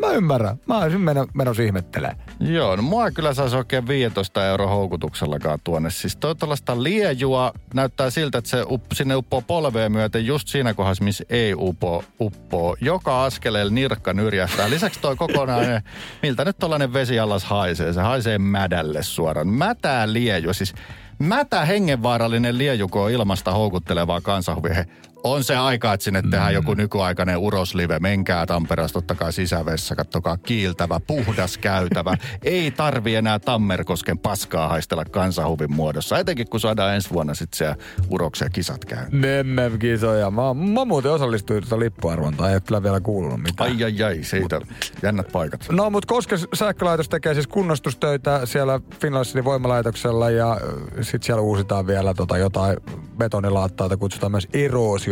mä, 0.00 0.06
mä 0.06 0.12
ymmärrän. 0.12 0.56
Mä 0.66 0.78
olisin 0.78 1.00
menossa 1.34 1.62
ihmettelemään. 1.62 2.18
Joo, 2.40 2.76
no 2.76 2.82
mua 2.82 3.10
kyllä 3.10 3.34
saisi 3.34 3.56
oikein 3.56 3.88
15 3.88 4.46
euro 4.46 4.68
houkutuksellakaan 4.68 5.58
tuonne. 5.64 5.90
Siis 5.90 6.16
toi 6.16 6.36
tällaista 6.36 6.82
liejua 6.82 7.52
näyttää 7.74 8.10
siltä, 8.10 8.38
että 8.38 8.50
se 8.50 8.64
up, 8.68 8.84
sinne 8.92 9.16
uppoo 9.16 9.42
polveen 9.42 9.92
myöten 9.92 10.26
just 10.26 10.48
siinä 10.48 10.74
kohdassa, 10.74 11.04
missä 11.04 11.24
ei 11.30 11.54
upo, 11.54 12.04
uppoo. 12.20 12.76
Joka 12.80 13.24
askeleella 13.24 13.72
nirkka 13.72 14.12
nyrjähtää. 14.12 14.70
Lisäksi 14.70 15.00
toi 15.00 15.16
kokonainen, 15.16 15.82
miltä 16.22 16.44
nyt 16.44 16.58
tollainen 16.58 16.92
vesiallas 16.92 17.44
haisee. 17.44 17.92
Se 17.92 18.00
haisee 18.00 18.38
mädälle 18.38 19.02
suoraan. 19.02 19.48
Mätää 19.48 20.12
liejua. 20.12 20.52
Siis 20.52 20.74
Mätä 21.18 21.64
hengenvaarallinen 21.64 22.58
liejuko 22.58 23.08
ilmasta 23.08 23.52
houkuttelevaa 23.52 24.20
kansanhuvia. 24.20 24.84
On 25.24 25.44
se 25.44 25.56
aika, 25.56 25.92
että 25.92 26.04
sinne 26.04 26.22
tehdään 26.22 26.54
joku 26.54 26.74
nykyaikainen 26.74 27.38
uroslive. 27.38 27.98
Menkää 27.98 28.46
Tampereesta, 28.46 28.98
ottakaa 28.98 29.32
sisävessä, 29.32 29.94
kattokaa 29.96 30.36
kiiltävä, 30.36 31.00
puhdas 31.06 31.58
käytävä. 31.58 32.16
Ei 32.42 32.70
tarvi 32.70 33.14
enää 33.14 33.38
Tammerkosken 33.38 34.18
paskaa 34.18 34.68
haistella 34.68 35.04
kansanhuvin 35.04 35.72
muodossa. 35.72 36.18
Etenkin 36.18 36.48
kun 36.48 36.60
saadaan 36.60 36.94
ensi 36.94 37.10
vuonna 37.10 37.34
sitten 37.34 37.58
siellä 37.58 37.76
uroksia 38.10 38.48
kisat 38.50 38.84
käy. 38.84 39.06
MM-kisoja. 39.42 40.30
Mä, 40.30 40.54
mä 40.54 40.84
muuten 40.84 41.12
osallistuin 41.12 41.62
tuota 41.62 41.78
lippuarvontaa, 41.78 42.48
ei 42.48 42.54
ole 42.54 42.60
kyllä 42.60 42.82
vielä 42.82 43.00
kuulunut 43.00 43.40
mitään. 43.40 43.70
Ai 43.70 43.84
ai 43.84 44.02
ai, 44.02 44.22
siitä 44.22 44.60
jännät 45.02 45.32
paikat. 45.32 45.66
No, 45.70 45.90
mutta 45.90 46.14
koska 46.14 46.36
sähkölaitos 46.54 47.08
tekee 47.08 47.34
siis 47.34 47.46
kunnostustöitä 47.46 48.40
siellä 48.46 48.80
Finlandsin 49.00 49.44
voimalaitoksella 49.44 50.30
ja 50.30 50.60
sitten 51.00 51.22
siellä 51.22 51.42
uusitaan 51.42 51.86
vielä 51.86 52.14
tota 52.14 52.38
jotain 52.38 52.76
betonilaattaa, 53.18 53.84
jota 53.84 53.96
kutsutaan 53.96 54.32
myös 54.32 54.48
eroosiolaataksi. 54.52 55.07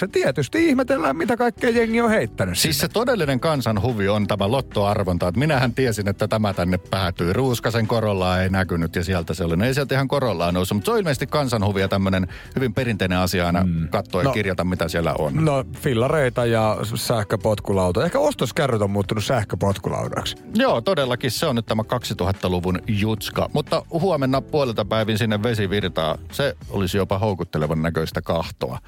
Ja 0.00 0.08
Tietysti 0.12 0.68
ihmetellään, 0.68 1.16
mitä 1.16 1.36
kaikkea 1.36 1.70
jengi 1.70 2.00
on 2.00 2.10
heittänyt 2.10 2.58
Siis 2.58 2.78
sinne. 2.78 2.88
se 2.88 2.92
todellinen 2.92 3.40
kansan 3.40 3.82
huvi 3.82 4.08
on 4.08 4.26
tämä 4.26 4.50
lottoarvonta. 4.50 5.28
Että 5.28 5.38
minähän 5.38 5.74
tiesin, 5.74 6.08
että 6.08 6.28
tämä 6.28 6.54
tänne 6.54 6.78
päätyy. 6.78 7.32
Ruuskasen 7.32 7.86
korollaa 7.86 8.42
ei 8.42 8.48
näkynyt 8.50 8.96
ja 8.96 9.04
sieltä 9.04 9.34
se 9.34 9.44
oli. 9.44 9.56
No 9.56 9.64
ei 9.64 9.74
sieltä 9.74 9.94
ihan 9.94 10.08
korollaa 10.08 10.52
noussut, 10.52 10.76
mutta 10.76 10.86
se 10.88 10.92
on 10.92 10.98
ilmeisesti 10.98 11.26
kansan 11.26 11.64
huvi 11.64 11.80
ja 11.80 11.88
tämmöinen 11.88 12.28
hyvin 12.56 12.74
perinteinen 12.74 13.18
asia 13.18 13.46
aina 13.46 13.64
mm. 13.64 13.88
katsoa 13.88 14.20
ja 14.22 14.24
No. 14.28 14.32
kirjata, 14.32 14.64
mitä 14.64 14.88
siellä 14.88 15.14
on. 15.18 15.44
No, 15.44 15.64
fillareita 15.74 16.46
ja 16.46 16.76
sähköpotkulauta. 16.94 18.04
Ehkä 18.04 18.18
ostoskärryt 18.18 18.82
on 18.82 18.90
muuttunut 18.90 19.24
sähköpotkulaudaksi. 19.24 20.36
Joo, 20.54 20.80
todellakin 20.80 21.30
se 21.30 21.46
on 21.46 21.56
nyt 21.56 21.66
tämä 21.66 21.82
2000-luvun 21.82 22.78
jutska. 22.86 23.50
Mutta 23.52 23.82
huomenna 23.92 24.40
puolelta 24.40 24.84
päivin 24.84 25.18
sinne 25.18 25.42
vesi 25.42 25.70
virtaa. 25.70 26.18
Se 26.32 26.56
olisi 26.70 26.96
jopa 26.96 27.18
houkuttelevan 27.18 27.82
näköistä 27.82 28.22
kahtoa, 28.22 28.78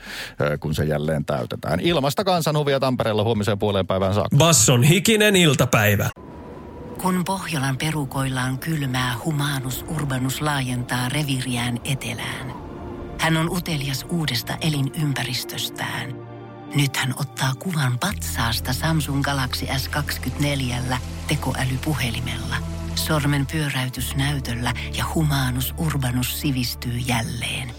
kun 0.59 0.75
se 0.75 0.85
jälleen 0.85 1.25
täytetään. 1.25 1.81
Ilmasta 1.81 2.25
kansanhuvia 2.25 2.81
Tampereella 2.81 3.25
huomiseen 3.25 3.59
puoleen 3.59 3.87
päivään 3.87 4.15
saakka. 4.15 4.37
Basson 4.37 4.83
hikinen 4.83 5.37
iltapäivä. 5.37 6.11
Kun 7.03 7.25
Pohjolan 7.25 7.77
perukoillaan 7.77 8.59
kylmää, 8.59 9.15
humanus 9.25 9.85
urbanus 9.89 10.41
laajentaa 10.41 11.09
reviriään 11.09 11.81
etelään. 11.85 12.53
Hän 13.19 13.37
on 13.37 13.51
utelias 13.51 14.07
uudesta 14.09 14.57
elinympäristöstään. 14.61 16.15
Nyt 16.75 16.97
hän 16.97 17.15
ottaa 17.17 17.55
kuvan 17.59 17.99
patsaasta 17.99 18.73
Samsung 18.73 19.23
Galaxy 19.23 19.67
S24 19.67 20.97
tekoälypuhelimella. 21.29 22.57
Sormen 22.95 23.47
pyöräytys 23.47 24.17
näytöllä 24.17 24.73
ja 24.99 25.05
humanus 25.15 25.75
urbanus 25.79 26.41
sivistyy 26.41 26.93
jälleen. 26.93 27.72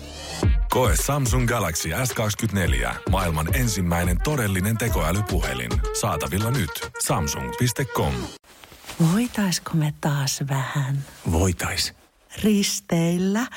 Koe 0.74 0.96
Samsung 1.06 1.48
Galaxy 1.48 1.90
S24. 1.90 2.96
Maailman 3.10 3.56
ensimmäinen 3.56 4.18
todellinen 4.24 4.78
tekoälypuhelin. 4.78 5.72
Saatavilla 6.02 6.52
nyt. 6.52 6.70
Samsung.com. 7.06 8.14
Voitaisko 9.14 9.72
me 9.74 9.94
taas 10.02 10.44
vähän 10.50 11.06
Voitais. 11.32 11.94
risteillä? 12.44 13.48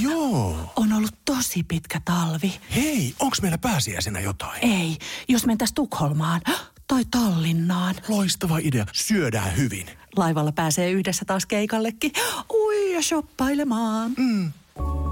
Joo. 0.00 0.72
On 0.76 0.92
ollut 0.92 1.14
tosi 1.24 1.62
pitkä 1.62 2.00
talvi. 2.04 2.60
Hei, 2.74 3.14
onks 3.18 3.42
meillä 3.42 3.58
pääsiäisenä 3.58 4.20
jotain? 4.20 4.58
Ei, 4.64 4.96
jos 5.28 5.46
mentäis 5.46 5.72
Tukholmaan 5.72 6.40
tai 6.86 7.04
Tallinnaan. 7.10 7.94
Loistava 8.08 8.58
idea. 8.58 8.86
Syödään 8.92 9.56
hyvin. 9.56 9.86
Laivalla 10.16 10.52
pääsee 10.52 10.90
yhdessä 10.90 11.24
taas 11.24 11.46
keikallekin. 11.46 12.12
Ui 12.52 12.92
ja 12.94 13.02
shoppailemaan. 13.02 14.12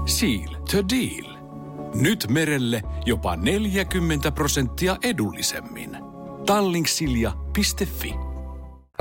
Seal 0.05 0.55
to 0.71 0.77
deal. 0.89 1.37
Nyt 1.95 2.27
merelle 2.29 2.81
jopa 3.05 3.35
40 3.35 4.31
prosenttia 4.31 4.97
edullisemmin. 5.03 5.97
Tallingsilja.fi 6.45 8.15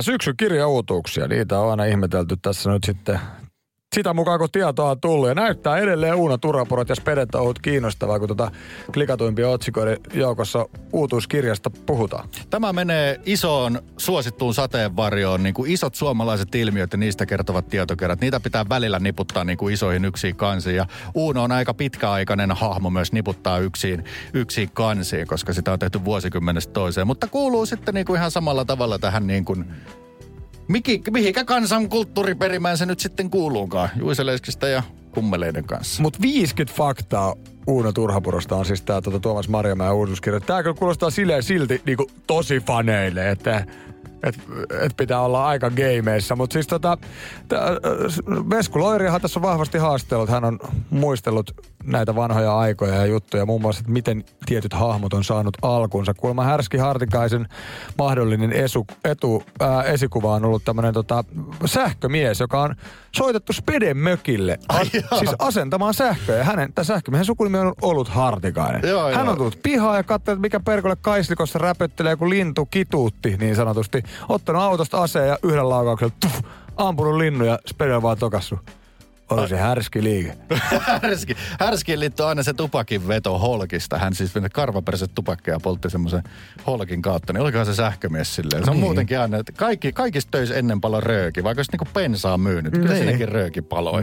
Syksyn 0.01 0.35
kirjauutuuksia, 0.37 1.29
niitä 1.29 1.59
on 1.59 1.71
aina 1.71 1.85
ihmetelty 1.85 2.37
tässä 2.43 2.71
nyt 2.71 2.85
sitten 2.85 3.21
sitä 3.95 4.15
mukaan, 4.15 4.39
kun 4.39 4.49
tietoa 4.53 4.91
on 4.91 5.01
tullut. 5.01 5.29
Ja 5.29 5.35
näyttää 5.35 5.79
edelleen 5.79 6.15
Uuno 6.15 6.39
Turapurot 6.39 6.89
ja 6.89 6.95
Spedet 6.95 7.35
on 7.35 7.41
ollut 7.41 7.59
kiinnostavaa, 7.59 8.19
kun 8.19 8.29
tota 8.29 8.51
klikatuimpien 8.95 9.49
otsikoiden 9.49 9.99
joukossa 10.15 10.67
uutuuskirjasta 10.93 11.71
puhutaan. 11.71 12.29
Tämä 12.51 12.73
menee 12.73 13.21
isoon 13.27 13.83
suosittuun 13.97 14.55
sateenvarjoon, 14.55 15.43
niin 15.43 15.55
kuin 15.55 15.71
isot 15.71 15.95
suomalaiset 15.95 16.55
ilmiöt 16.55 16.93
ja 16.93 16.99
niistä 16.99 17.27
kertovat 17.27 17.69
tietokerrat. 17.69 18.21
Niitä 18.21 18.41
pitää 18.41 18.69
välillä 18.69 18.99
niputtaa 18.99 19.45
niin 19.45 19.59
kuin 19.59 19.75
isoihin 19.75 20.05
yksiin 20.05 20.37
kansiin. 20.37 20.77
Ja 20.77 20.87
Uuno 21.15 21.43
on 21.43 21.53
aika 21.53 21.75
pitkäaikainen 21.75 22.53
hahmo 22.53 22.91
myös 22.91 23.13
niputtaa 23.13 23.59
yksiin, 23.59 24.05
yksiin 24.35 24.71
kansiin, 24.73 25.27
koska 25.27 25.53
sitä 25.53 25.73
on 25.73 25.79
tehty 25.79 26.05
vuosikymmenestä 26.05 26.73
toiseen. 26.73 27.07
Mutta 27.07 27.27
kuuluu 27.27 27.67
sitten 27.67 27.95
niin 27.95 28.07
kuin 28.07 28.19
ihan 28.19 28.31
samalla 28.31 28.65
tavalla 28.65 28.99
tähän 28.99 29.27
niin 29.27 29.45
kuin 29.45 29.65
Miki, 30.69 31.03
mihinkä 31.11 31.45
kansan 31.45 31.89
kulttuuriperimään 31.89 32.79
se 32.79 32.87
nyt 32.87 33.01
sitten 33.01 33.31
kuuluukaan? 33.31 33.89
Juiseleskistä 33.97 34.69
ja 34.69 34.83
kummeleiden 35.15 35.65
kanssa. 35.65 36.03
Mutta 36.03 36.19
50 36.23 36.77
faktaa 36.77 37.35
Uuno 37.67 37.93
Turhapurosta 37.93 38.57
on 38.57 38.65
siis 38.65 38.83
tää 38.83 39.01
tota, 39.01 39.21
Tuomas 39.21 39.49
Marjamäen 39.49 39.95
uutuuskirja. 39.95 40.41
Tää 40.41 40.63
kyllä 40.63 40.77
kuulostaa 40.77 41.11
silleen 41.11 41.43
silti 41.43 41.83
niinku, 41.87 42.11
tosi 42.27 42.61
faneille, 42.61 43.31
että 43.31 43.67
et, 44.23 44.39
et 44.81 44.97
pitää 44.97 45.21
olla 45.21 45.47
aika 45.47 45.71
gameissa. 45.71 46.37
Mutta 46.37 46.55
siis 46.55 46.67
tota, 46.67 46.99
tää, 47.49 47.69
äh, 47.69 47.77
Vesku 48.51 48.79
Loirihan 48.79 49.21
tässä 49.21 49.39
on 49.39 49.43
vahvasti 49.43 49.79
haastellut. 49.79 50.31
Hän 50.31 50.45
on 50.45 50.59
muistellut 50.91 51.51
näitä 51.85 52.15
vanhoja 52.15 52.59
aikoja 52.59 52.95
ja 52.95 53.07
juttuja. 53.07 53.47
Muun 53.47 53.63
muassa, 53.63 53.81
että 53.81 53.93
miten 53.93 54.25
tietyt 54.47 54.73
hahmot 54.73 55.15
on 55.15 55.25
saanut 55.25 55.57
alkunsa. 55.63 56.15
Kuulemma 56.15 56.45
Härski 56.45 56.77
Hartikaisen 56.77 57.49
mahdollinen 57.99 58.53
esu, 58.53 58.87
etu, 59.05 59.43
ää, 59.61 59.83
esikuva 59.83 60.35
on 60.35 60.45
ollut 60.45 60.65
tämmöinen 60.65 60.95
tota, 60.95 61.25
sähkömies, 61.65 62.41
joka 62.41 62.63
on 62.63 62.75
soitettu 63.13 63.53
Speden 63.53 63.97
mökille. 63.97 64.59
A, 64.69 64.85
siis 65.19 65.31
asentamaan 65.39 65.95
sähköä. 65.95 66.37
Ja 66.37 66.45
hänen, 66.45 66.73
tämä 66.73 66.85
sähkömiehen 66.85 67.25
sukunimi 67.25 67.59
on 67.59 67.73
ollut 67.83 68.09
Hartikainen. 68.09 68.91
Joo, 68.91 69.03
Hän 69.03 69.13
joo. 69.13 69.31
on 69.31 69.37
tullut 69.37 69.59
pihaan 69.63 69.97
ja 69.97 70.03
katsoi, 70.03 70.33
että 70.33 70.43
mikä 70.43 70.61
perkolle 70.61 70.97
kaislikossa 70.97 71.59
räpöttelee, 71.59 72.17
kun 72.17 72.31
lintu 72.31 72.67
kituutti 72.67 73.37
niin 73.37 73.57
sanotusti. 73.57 74.03
Ottanut 74.29 74.63
autosta 74.63 75.03
aseen 75.03 75.29
ja 75.29 75.39
yhdellä 75.43 75.69
laukauksella 75.69 76.15
tuff, 76.21 76.41
ampunut 76.77 77.17
linnun 77.17 77.47
ja 77.47 77.59
Spede 77.67 78.03
vaan 78.03 78.19
tokassu. 78.19 78.59
Oli 79.31 79.49
se 79.49 79.57
härski 79.57 80.03
liike. 80.03 80.35
Härski, 81.03 81.37
härskiin 81.61 82.01
liittyy 82.01 82.27
aina 82.27 82.43
se 82.43 82.53
tupakin 82.53 83.09
veto 83.09 83.39
holkista. 83.39 83.99
Hän 83.99 84.15
siis 84.15 84.35
meni 84.35 84.49
karvaperäiset 84.49 85.11
tupakkeja 85.15 85.61
poltti 85.61 85.91
semmoisen 85.91 86.23
holkin 86.67 87.03
kautta. 87.03 87.33
Niin 87.33 87.41
olikohan 87.43 87.67
se 87.67 87.75
sähkömies 87.75 88.35
silleen. 88.35 88.65
Se 88.65 88.71
on 88.71 88.77
Niin. 88.77 88.85
muutenkin 88.85 89.21
aina, 89.21 89.37
että 89.39 89.53
kaikki, 89.53 89.93
kaikissa 89.93 90.29
töissä 90.31 90.55
ennen 90.55 90.81
palo 90.81 91.01
rööki. 91.01 91.45
Vaikka 91.45 91.59
olisi 91.59 91.73
niinku 91.73 91.89
pensaa 91.95 92.39
myynyt. 92.39 92.73
Kyllä 92.73 92.87
Niin. 92.93 92.97
siinäkin 93.05 93.29
rööki 93.29 93.63
paloi. 93.63 94.03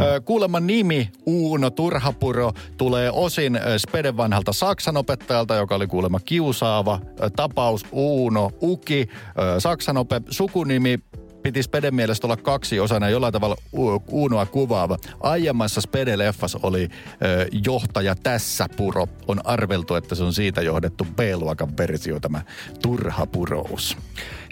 Ö, 0.00 0.20
Kuulemma 0.20 0.60
nimi 0.60 1.10
Uuno 1.26 1.70
Turhapuro 1.70 2.52
tulee 2.76 3.10
osin 3.10 3.60
Speden 3.78 4.16
vanhalta 4.16 4.52
saksanopettajalta, 4.52 5.54
joka 5.54 5.74
oli 5.74 5.86
kuulemma 5.86 6.20
kiusaava. 6.20 7.00
Tapaus 7.36 7.86
Uuno 7.92 8.50
Uki, 8.62 9.08
ö, 9.56 9.60
saksanope, 9.60 10.20
sukunimi 10.30 10.98
piti 11.42 11.62
Speden 11.62 11.94
mielestä 11.94 12.26
olla 12.26 12.36
kaksi 12.36 12.80
osana 12.80 13.08
jollain 13.08 13.32
tavalla 13.32 13.56
Uunoa 14.08 14.46
kuvaava. 14.46 14.98
Aiemmassa 15.20 15.80
Spede-leffassa 15.80 16.60
oli 16.62 16.88
ö, 17.24 17.46
johtaja 17.64 18.14
tässä 18.22 18.66
puro. 18.76 19.06
On 19.28 19.40
arveltu, 19.44 19.94
että 19.94 20.14
se 20.14 20.24
on 20.24 20.32
siitä 20.32 20.62
johdettu 20.62 21.06
B-luokan 21.16 21.76
versio, 21.76 22.20
tämä 22.20 22.42
turha 22.82 23.26
purous. 23.26 23.96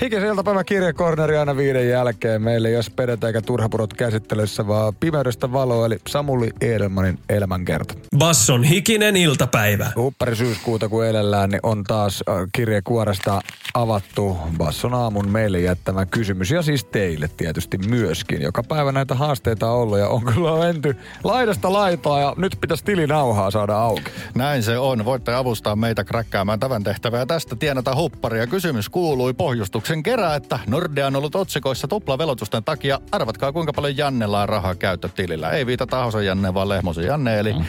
Hikisen 0.02 0.28
iltapäivä 0.28 0.64
kirjakorneri 0.64 1.36
aina 1.36 1.56
viiden 1.56 1.88
jälkeen. 1.88 2.42
Meille 2.42 2.68
ei 2.68 2.74
ole 2.74 2.82
Spedet 2.82 3.24
eikä 3.24 3.40
turhapurot 3.40 3.94
käsittelyssä, 3.94 4.66
vaan 4.66 4.94
pimeydestä 5.00 5.52
valoa, 5.52 5.86
eli 5.86 5.98
Samuli 6.08 6.50
Edelmanin 6.60 7.18
elämänkerta. 7.28 7.94
Basson 8.18 8.64
hikinen 8.64 9.16
iltapäivä. 9.16 9.92
Huppari 9.96 10.36
syyskuuta 10.36 10.88
kun 10.88 11.06
elellään, 11.06 11.50
niin 11.50 11.60
on 11.62 11.84
taas 11.84 12.24
kirjekuoresta 12.52 13.40
avattu 13.74 14.36
Basson 14.58 14.94
aamun 14.94 15.28
meille 15.28 15.60
jättämä 15.60 16.06
kysymys. 16.06 16.50
Ja 16.50 16.62
siis 16.62 16.79
teille 16.84 17.30
tietysti 17.36 17.78
myöskin. 17.78 18.42
Joka 18.42 18.62
päivä 18.62 18.92
näitä 18.92 19.14
haasteita 19.14 19.70
on 19.70 19.78
ollut 19.78 19.98
ja 19.98 20.08
on 20.08 20.24
kyllä 20.24 20.58
menty 20.58 20.96
laidasta 21.24 21.72
laitaa 21.72 22.20
ja 22.20 22.34
nyt 22.36 22.56
pitäisi 22.60 22.84
tilinauhaa 22.84 23.50
saada 23.50 23.76
auki. 23.76 24.10
Näin 24.34 24.62
se 24.62 24.78
on. 24.78 25.04
Voitte 25.04 25.34
avustaa 25.34 25.76
meitä 25.76 26.04
kräkkäämään 26.04 26.60
tämän 26.60 26.84
tehtävää. 26.84 27.26
Tästä 27.26 27.56
tienata 27.56 27.94
hupparia. 27.94 28.46
Kysymys 28.46 28.88
kuului 28.88 29.34
pohjustuksen 29.34 30.02
kerran, 30.02 30.36
että 30.36 30.58
Nordea 30.66 31.06
on 31.06 31.16
ollut 31.16 31.34
otsikoissa 31.34 31.88
tuplavelotusten 31.88 32.64
takia. 32.64 33.00
Arvatkaa 33.12 33.52
kuinka 33.52 33.72
paljon 33.72 33.96
Jannella 33.96 34.42
on 34.42 34.48
rahaa 34.48 34.74
käyttötilillä. 34.74 35.50
Ei 35.50 35.66
viitata 35.66 36.00
Ahosen 36.02 36.26
Janne, 36.26 36.54
vaan 36.54 36.68
Lehmosen 36.68 37.04
Janne, 37.04 37.38
eli 37.38 37.52
mm. 37.52 37.64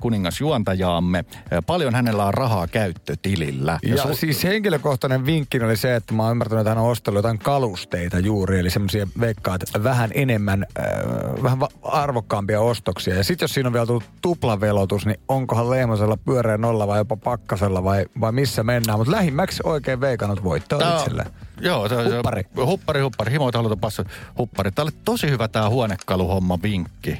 kuningasjuontajaamme. 0.00 1.24
Paljon 1.66 1.94
hänellä 1.94 2.24
on 2.24 2.34
rahaa 2.34 2.66
käyttötilillä. 2.66 3.78
Ja, 3.82 3.94
ja 3.94 4.02
su- 4.02 4.14
siis 4.14 4.44
henkilökohtainen 4.44 5.26
vinkki 5.26 5.60
oli 5.60 5.76
se, 5.76 5.96
että 5.96 6.14
mä 6.14 6.22
oon 6.22 6.30
ymmärtänyt, 6.30 6.60
että 6.60 6.70
hän 6.70 6.78
on 6.84 6.90
ostellut 6.90 7.18
jotain 7.18 7.38
kalusteita 7.38 8.18
juuri 8.18 8.49
euri, 8.50 8.60
eli 8.60 8.70
semmoisia 8.70 9.06
veikkaat 9.20 9.60
vähän 9.82 10.10
enemmän, 10.14 10.66
äh, 10.78 11.42
vähän 11.42 11.58
arvokkaampia 11.82 12.60
ostoksia. 12.60 13.14
Ja 13.14 13.24
sitten 13.24 13.44
jos 13.44 13.54
siinä 13.54 13.66
on 13.68 13.72
vielä 13.72 13.86
tullut 13.86 14.04
tuplavelotus, 14.22 15.06
niin 15.06 15.20
onkohan 15.28 15.70
Lehmosella 15.70 16.16
pyöreä 16.16 16.58
nolla 16.58 16.86
vai 16.86 16.98
jopa 16.98 17.16
pakkasella 17.16 17.84
vai, 17.84 18.06
vai 18.20 18.32
missä 18.32 18.62
mennään. 18.62 18.98
Mutta 18.98 19.12
lähimmäksi 19.12 19.60
oikein 19.64 20.00
veikannut 20.00 20.44
voittoa 20.44 20.78
Tää 20.78 20.94
on- 20.94 20.98
itselle. 20.98 21.24
Joo, 21.60 21.88
se, 21.88 21.94
Huppari. 22.16 22.42
Se, 22.42 22.62
huppari, 22.62 23.00
huppari. 23.00 23.32
Himoita 23.32 23.58
haluta 23.58 23.76
passa 23.76 24.04
huppari. 24.38 24.72
Tämä 24.72 24.84
oli 24.84 24.92
tosi 25.04 25.30
hyvä 25.30 25.48
tämä 25.48 25.68
huonekaluhomma 25.68 26.58
vinkki. 26.62 27.18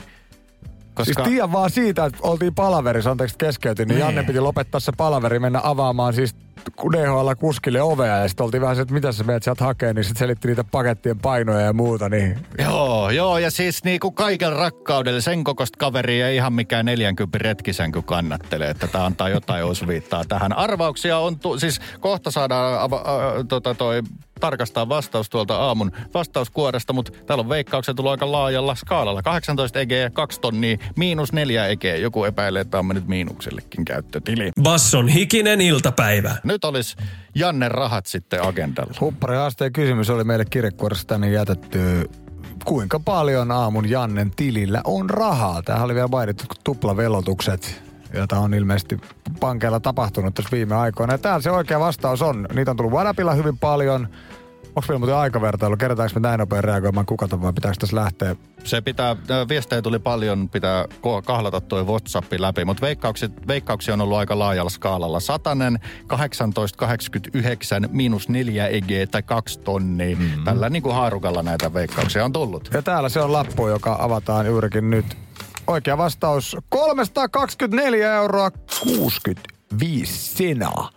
Koska... 0.95 1.05
Siis 1.05 1.29
tiedän 1.29 1.53
vaan 1.53 1.71
siitä, 1.71 2.05
että 2.05 2.19
oltiin 2.23 2.55
palaverissa, 2.55 3.11
anteeksi 3.11 3.39
keskeytin, 3.39 3.89
niin 3.89 3.95
Niin. 3.95 4.01
Janne 4.05 4.23
piti 4.23 4.41
lopettaa 4.41 4.81
se 4.81 4.93
palaveri, 4.97 5.39
mennä 5.39 5.61
avaamaan 5.65 6.15
siis 6.15 6.35
DHL 6.93 7.31
kuskille 7.39 7.83
ovea 7.83 8.17
ja 8.17 8.29
sitten 8.29 8.45
oltiin 8.45 8.61
vähän 8.61 8.77
se, 8.77 8.83
että 8.83 8.95
mitä 8.95 9.13
sä 9.13 9.25
menet 9.25 9.43
sieltä 9.43 9.65
hakemaan, 9.65 9.97
niin 9.97 10.05
sitten 10.05 10.19
selitti 10.19 10.49
niitä 10.49 10.65
pakettien 10.65 11.19
painoja 11.19 11.61
ja 11.61 11.73
muuta, 11.73 12.09
niin 12.09 12.39
Joo, 12.59 13.11
joo, 13.11 13.39
ja 13.39 13.51
siis 13.51 13.85
niinku 13.85 14.11
kaiken 14.11 14.53
rakkaudella 14.53 15.21
sen 15.21 15.45
kokosta 15.45 15.79
kaveria 15.79 16.29
ei 16.29 16.37
ihan 16.37 16.53
mikään 16.53 16.87
40 16.87 17.39
retkisänky 17.39 18.03
kannattelee, 18.03 18.71
että 18.71 18.87
tämä 18.89 19.05
antaa 19.05 19.29
jotain 19.29 19.65
osviittaa 19.65 20.25
tähän. 20.29 20.53
Arvauksia 20.57 21.19
on, 21.19 21.39
tu- 21.39 21.59
siis 21.59 21.81
kohta 22.01 22.31
saadaan 22.31 22.91
ava- 22.91 23.09
ä, 23.41 23.45
tota 23.49 23.75
toi, 23.75 24.03
tarkastaa 24.41 24.89
vastaus 24.89 25.31
tuolta 25.31 25.57
aamun 25.57 25.93
vastauskuoresta, 26.15 26.93
mutta 26.93 27.13
täällä 27.27 27.43
on 27.43 27.49
veikkauksia 27.49 27.95
tullut 27.95 28.11
aika 28.11 28.33
laajalla 28.33 28.75
skaalalla. 28.75 29.23
18 29.23 29.81
EG, 29.81 29.91
2 30.13 30.41
tonnia, 30.41 30.77
miinus 30.97 31.33
4 31.33 31.67
EG. 31.67 31.85
Joku 32.01 32.25
epäilee, 32.25 32.61
että 32.61 32.79
on 32.79 32.87
mennyt 32.87 33.09
miinuksellekin 33.09 33.85
käyttötili. 33.85 34.51
Basson 34.63 35.09
hikinen 35.09 35.61
iltapäivä. 35.61 36.37
Nyt 36.45 36.65
olisi 36.65 36.97
Janne 37.35 37.69
rahat 37.69 38.07
sitten 38.07 38.45
agendalla. 38.45 38.95
Huppari 39.01 39.37
haasteen 39.37 39.73
kysymys 39.73 40.11
oli 40.11 40.25
meille 40.25 40.45
kirjekuoressa 40.45 41.07
tänne 41.07 41.31
jätetty. 41.31 42.11
Kuinka 42.65 43.01
paljon 43.01 43.51
aamun 43.51 43.91
Jannen 43.91 44.31
tilillä 44.37 44.81
on 44.85 45.11
rahaa? 45.11 45.63
Tämähän 45.63 45.85
oli 45.85 45.95
vielä 45.95 46.09
mainittu 46.09 46.45
tuplavelotukset, 46.65 47.83
joita 48.15 48.39
on 48.39 48.55
ilmeisesti 48.55 49.01
pankeilla 49.41 49.81
tapahtunut 49.81 50.35
tässä 50.35 50.51
viime 50.53 50.75
aikoina. 50.75 51.15
Ja 51.15 51.19
täällä 51.19 51.43
se 51.43 51.51
oikea 51.51 51.81
vastaus 51.81 52.23
on. 52.23 52.47
Niitä 52.55 52.71
on 52.71 52.77
tullut 52.77 52.93
Whatsappilla 52.93 53.35
hyvin 53.35 53.59
paljon. 53.59 54.09
Onko 54.77 54.85
vielä 54.89 54.99
muuten 54.99 55.17
aikavertailu? 55.17 55.77
Kerätäänkö 55.77 56.15
me 56.15 56.29
näin 56.29 56.39
nopein 56.39 56.65
reagoimaan 56.65 57.07
kukata 57.07 57.43
vai 57.43 57.53
pitääkö 57.53 57.77
tässä 57.81 57.97
lähteä? 57.97 58.37
Se 58.65 58.81
pitää, 58.81 59.11
ä, 59.11 59.49
viestejä 59.49 59.83
tuli 59.83 59.99
paljon, 59.99 60.49
pitää 60.49 60.85
kahlata 61.25 61.61
tuo 61.61 61.85
WhatsApp 61.85 62.33
läpi, 62.39 62.65
mutta 62.65 62.81
veikkauksia, 62.81 63.29
veikkauksia 63.49 63.95
on 63.95 64.01
ollut 64.01 64.19
aika 64.19 64.39
laajalla 64.39 64.71
skaalalla. 64.71 65.21
Satanen, 65.21 65.79
1889, 66.09 67.89
miinus 67.93 68.29
4 68.29 68.69
EG 68.69 68.91
tai 69.11 69.23
2 69.23 69.59
tonnia. 69.61 70.17
Mm-hmm. 70.17 70.45
Tällä 70.45 70.71
niin 70.71 70.83
kuin 70.83 70.95
haarukalla 70.95 71.43
näitä 71.43 71.75
veikkauksia 71.75 72.25
on 72.25 72.33
tullut. 72.33 72.71
Ja 72.73 72.83
täällä 72.83 73.09
se 73.09 73.21
on 73.21 73.33
lappu, 73.33 73.69
joka 73.69 73.97
avataan 74.01 74.47
juurikin 74.47 74.91
nyt. 74.91 75.07
Oikea 75.67 75.99
vastaus 75.99 76.57
324 76.69 78.15
euroa 78.15 78.51
65 78.51 80.37
senaa. 80.37 80.91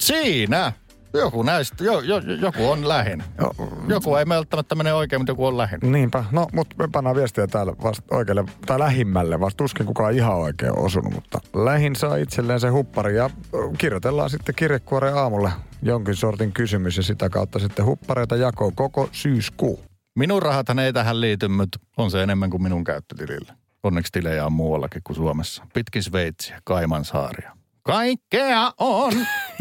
Siinä! 0.00 0.72
Joku 1.18 1.42
näistä, 1.42 1.84
jo, 1.84 2.00
jo, 2.00 2.18
joku 2.18 2.70
on 2.70 2.88
lähin. 2.88 3.22
Jo- 3.38 3.54
Joku 3.88 4.16
ei 4.16 4.28
välttämättä 4.28 4.74
mene 4.74 4.92
oikein, 4.92 5.20
mutta 5.20 5.30
joku 5.30 5.46
on 5.46 5.58
lähin. 5.58 5.80
Niinpä. 5.82 6.24
No, 6.30 6.46
mutta 6.52 6.76
me 6.78 6.88
pannaan 6.92 7.16
viestiä 7.16 7.46
täällä 7.46 7.72
vasta 7.82 8.16
oikealle, 8.16 8.44
tai 8.66 8.78
lähimmälle. 8.78 9.40
Vasta 9.40 9.56
tuskin 9.56 9.86
kukaan 9.86 10.14
ihan 10.14 10.36
oikein 10.36 10.78
osunut, 10.78 11.14
mutta 11.14 11.40
lähin 11.54 11.96
saa 11.96 12.16
itselleen 12.16 12.60
se 12.60 12.68
huppari. 12.68 13.16
Ja 13.16 13.30
kirjoitellaan 13.78 14.30
sitten 14.30 14.54
kirjekuoreen 14.54 15.16
aamulle 15.16 15.50
jonkin 15.82 16.16
sortin 16.16 16.52
kysymys 16.52 16.96
ja 16.96 17.02
sitä 17.02 17.28
kautta 17.28 17.58
sitten 17.58 17.84
huppareita 17.84 18.36
jakoo 18.36 18.72
koko 18.74 19.08
syyskuu. 19.12 19.80
Minun 20.18 20.42
rahathan 20.42 20.78
ei 20.78 20.92
tähän 20.92 21.20
liity, 21.20 21.48
mutta 21.48 21.78
on 21.96 22.10
se 22.10 22.22
enemmän 22.22 22.50
kuin 22.50 22.62
minun 22.62 22.84
käyttötilillä. 22.84 23.54
Onneksi 23.82 24.12
tilejä 24.12 24.46
on 24.46 24.52
muuallakin 24.52 25.02
kuin 25.04 25.16
Suomessa. 25.16 25.66
Pitkin 25.74 26.02
Sveitsiä, 26.02 26.60
Kaimansaaria. 26.64 27.55
Kaikkea 27.86 28.72
on! 28.78 29.12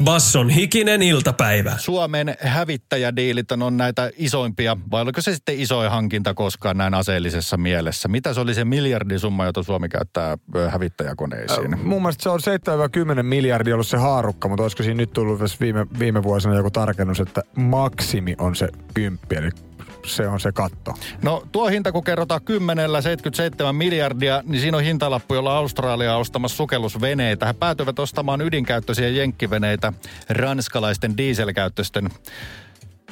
Basson 0.03 0.49
hikinen 0.49 1.01
iltapäivä. 1.01 1.77
Suomen 1.77 2.35
hävittäjädiilit 2.39 3.51
on 3.51 3.77
näitä 3.77 4.11
isoimpia, 4.17 4.77
vai 4.91 5.01
oliko 5.01 5.21
se 5.21 5.35
sitten 5.35 5.59
isoin 5.59 5.91
hankinta 5.91 6.33
koskaan 6.33 6.77
näin 6.77 6.93
aseellisessa 6.93 7.57
mielessä? 7.57 8.07
Mitä 8.07 8.33
se 8.33 8.39
oli 8.39 8.53
se 8.53 8.65
miljardisumma, 8.65 9.45
jota 9.45 9.63
Suomi 9.63 9.89
käyttää 9.89 10.37
hävittäjäkoneisiin? 10.69 11.73
Äh, 11.73 11.83
mun 11.83 12.01
mielestä 12.01 12.23
se 12.23 12.29
on 12.29 12.39
7-10 13.19 13.23
miljardia 13.23 13.75
ollut 13.75 13.87
se 13.87 13.97
haarukka, 13.97 14.47
mutta 14.47 14.63
olisiko 14.63 14.83
siinä 14.83 14.97
nyt 14.97 15.13
tullut 15.13 15.39
viime, 15.59 15.87
viime 15.99 16.23
vuosina 16.23 16.55
joku 16.55 16.71
tarkennus, 16.71 17.19
että 17.19 17.41
maksimi 17.55 18.35
on 18.37 18.55
se 18.55 18.69
kymppi, 18.93 19.35
eli 19.35 19.49
se 20.05 20.27
on 20.27 20.39
se 20.39 20.51
katto. 20.51 20.93
No 21.21 21.43
tuo 21.51 21.67
hinta, 21.67 21.91
kun 21.91 22.03
kerrotaan 22.03 22.41
kymmenellä 22.41 23.01
77 23.01 23.75
miljardia, 23.75 24.43
niin 24.45 24.61
siinä 24.61 24.77
on 24.77 24.83
hintalappu, 24.83 25.35
jolla 25.35 25.57
Australia 25.57 26.15
on 26.15 26.21
ostamassa 26.21 26.57
sukellusveneitä. 26.57 27.45
He 27.45 27.53
päätyivät 27.53 27.99
ostamaan 27.99 28.41
ydinkäyttöisiä 28.41 29.07
jenkkiveneitä 29.07 29.93
ranskalaisten 30.29 31.17
dieselkäyttöisten 31.17 32.09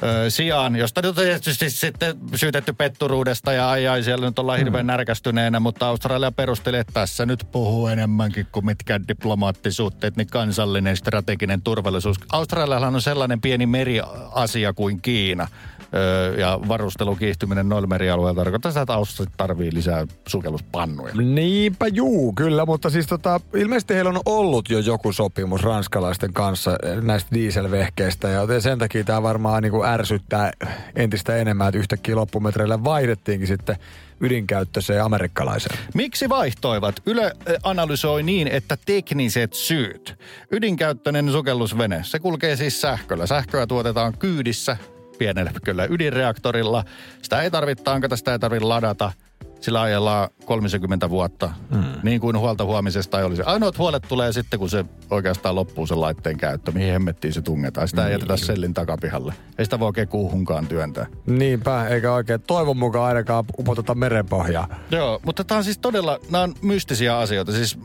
ö, 0.02 0.30
sijaan, 0.30 0.76
josta 0.76 1.02
nyt 1.02 1.18
on 1.18 1.24
tietysti 1.24 1.70
sitten 1.70 2.16
syytetty 2.34 2.72
petturuudesta 2.72 3.52
ja 3.52 3.70
ai 3.70 3.88
ai, 3.88 4.02
siellä 4.02 4.26
nyt 4.26 4.38
ollaan 4.38 4.58
hirveän 4.58 4.86
närkästyneenä, 4.86 5.60
mutta 5.60 5.88
Australia 5.88 6.32
perusteli, 6.32 6.76
että 6.76 6.92
tässä 6.92 7.26
nyt 7.26 7.46
puhuu 7.52 7.86
enemmänkin 7.86 8.46
kuin 8.52 8.66
mitkään 8.66 9.08
diplomaattisuhteet, 9.08 10.16
niin 10.16 10.26
kansallinen 10.26 10.96
strateginen 10.96 11.62
turvallisuus. 11.62 12.16
Australiallahan 12.32 12.94
on 12.94 13.02
sellainen 13.02 13.40
pieni 13.40 13.66
meriasia 13.66 14.72
kuin 14.72 15.00
Kiina 15.00 15.48
ö, 15.94 16.34
ja 16.40 16.60
varustelun 16.68 17.16
kiihtyminen 17.16 17.68
noilla 17.68 17.86
merialueilla 17.88 18.40
tarkoittaa 18.40 18.70
sitä, 18.70 18.80
että 18.80 18.94
Australia 18.94 19.34
tarvii 19.36 19.74
lisää 19.74 20.06
sukelluspannuja. 20.28 21.14
Niinpä 21.14 21.86
juu, 21.86 22.32
kyllä, 22.32 22.66
mutta 22.66 22.90
siis 22.90 23.06
tota, 23.06 23.40
ilmeisesti 23.54 23.94
heillä 23.94 24.10
on 24.10 24.20
ollut 24.26 24.70
jo 24.70 24.78
joku 24.78 25.12
sopimus 25.12 25.62
ranskalaisten 25.62 26.32
kanssa 26.32 26.76
eh, 26.82 27.02
näistä 27.02 27.30
dieselvehkeistä 27.34 28.28
ja 28.28 28.60
sen 28.60 28.78
takia 28.78 29.04
tämä 29.04 29.22
varmaan 29.22 29.62
niin 29.62 29.72
kuin 29.72 29.88
ärsyttää 29.88 30.52
entistä 30.96 31.36
enemmän, 31.36 31.68
että 31.68 31.78
yhtäkkiä 31.78 32.16
loppumetreillä 32.16 32.84
vaihdettiinkin 32.84 33.48
sitten 33.48 33.76
ydinkäyttöiseen 34.20 35.04
amerikkalaiseen. 35.04 35.78
Miksi 35.94 36.28
vaihtoivat? 36.28 37.02
Yle 37.06 37.32
ö, 37.48 37.58
analysoi 37.62 38.22
niin, 38.22 38.48
että 38.48 38.78
tekniset 38.86 39.52
syyt. 39.52 40.18
Ydinkäyttöinen 40.50 41.32
sukellusvene, 41.32 42.00
se 42.02 42.18
kulkee 42.18 42.56
siis 42.56 42.80
sähköllä. 42.80 43.26
Sähköä 43.26 43.66
tuotetaan 43.66 44.18
kyydissä 44.18 44.76
pienellä 45.18 45.52
kyllä 45.64 45.86
ydinreaktorilla. 45.90 46.84
Sitä 47.22 47.42
ei 47.42 47.50
tarvitse 47.50 47.84
tankata, 47.84 48.16
sitä 48.16 48.32
ei 48.32 48.38
tarvitse 48.38 48.66
ladata. 48.66 49.12
Sillä 49.60 49.80
ajellaan 49.80 50.28
30 50.44 51.10
vuotta, 51.10 51.50
hmm. 51.74 51.84
niin 52.02 52.20
kuin 52.20 52.38
huolta 52.38 52.64
huomisesta 52.64 53.18
ei 53.18 53.24
olisi. 53.24 53.42
Ainoat 53.42 53.78
huolet 53.78 54.02
tulee 54.08 54.32
sitten, 54.32 54.58
kun 54.58 54.70
se 54.70 54.84
oikeastaan 55.10 55.54
loppuu 55.54 55.86
sen 55.86 56.00
laitteen 56.00 56.36
käyttö. 56.36 56.72
Mihin 56.72 56.92
hemmettiin 56.92 57.32
se 57.32 57.42
tungetaan. 57.42 57.88
Sitä 57.88 58.06
ei 58.06 58.12
jätetä 58.12 58.36
sellin 58.36 58.74
takapihalle. 58.74 59.34
Ei 59.58 59.64
sitä 59.64 59.78
voi 59.78 59.86
oikein 59.86 60.08
kuuhunkaan 60.08 60.66
työntää. 60.66 61.06
Niinpä, 61.26 61.88
eikä 61.88 62.12
oikein 62.12 62.42
toivon 62.42 62.76
mukaan 62.76 63.08
ainakaan 63.08 63.44
upoteta 63.58 63.94
merenpohjaa. 63.94 64.68
Joo, 64.90 65.20
mutta 65.26 65.44
tämä 65.44 65.58
on 65.58 65.64
siis 65.64 65.78
todella, 65.78 66.18
nämä 66.30 66.44
on 66.44 66.54
mystisiä 66.62 67.18
asioita. 67.18 67.52
Siis 67.52 67.78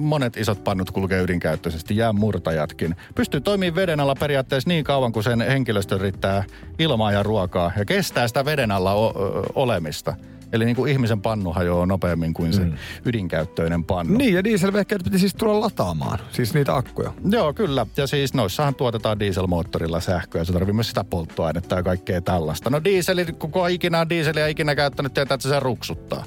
monet 0.00 0.36
isot 0.36 0.64
pannut 0.64 0.90
kulkee 0.90 1.22
ydinkäyttöisesti, 1.22 1.96
jäänmurtajatkin. 1.96 2.96
Pystyy 3.14 3.40
toimimaan 3.40 3.74
veden 3.74 4.00
alla 4.00 4.14
periaatteessa 4.14 4.68
niin 4.68 4.84
kauan, 4.84 5.12
kuin 5.12 5.24
sen 5.24 5.40
henkilöstö 5.40 5.98
riittää 5.98 6.44
ilmaa 6.78 7.12
ja 7.12 7.22
ruokaa 7.22 7.72
ja 7.78 7.84
kestää 7.84 8.28
sitä 8.28 8.44
veden 8.44 8.70
alla 8.70 8.92
o- 8.94 9.44
olemista. 9.54 10.14
Eli 10.52 10.64
niin 10.64 10.76
kuin 10.76 10.92
ihmisen 10.92 11.20
pannu 11.20 11.52
hajoaa 11.52 11.86
nopeammin 11.86 12.34
kuin 12.34 12.52
se 12.52 12.60
mm. 12.62 12.72
ydinkäyttöinen 13.04 13.84
pannu. 13.84 14.18
Niin, 14.18 14.34
ja 14.34 14.44
dieselvehkeet 14.44 15.04
piti 15.04 15.18
siis 15.18 15.34
tulla 15.34 15.60
lataamaan, 15.60 16.18
siis 16.32 16.54
niitä 16.54 16.76
akkuja. 16.76 17.12
Joo, 17.30 17.54
kyllä. 17.54 17.86
Ja 17.96 18.06
siis 18.06 18.34
noissahan 18.34 18.74
tuotetaan 18.74 19.20
dieselmoottorilla 19.20 20.00
sähköä. 20.00 20.44
Se 20.44 20.52
tarvii 20.52 20.74
myös 20.74 20.88
sitä 20.88 21.04
polttoainetta 21.04 21.76
ja 21.76 21.82
kaikkea 21.82 22.20
tällaista. 22.20 22.70
No 22.70 22.84
dieseli, 22.84 23.24
kuka 23.24 23.68
ikinä 23.68 24.00
on 24.00 24.08
dieseliä 24.08 24.46
ikinä 24.46 24.74
käyttänyt, 24.74 25.14
tietää, 25.14 25.34
että 25.34 25.48
se 25.48 25.60
ruksuttaa. 25.60 26.24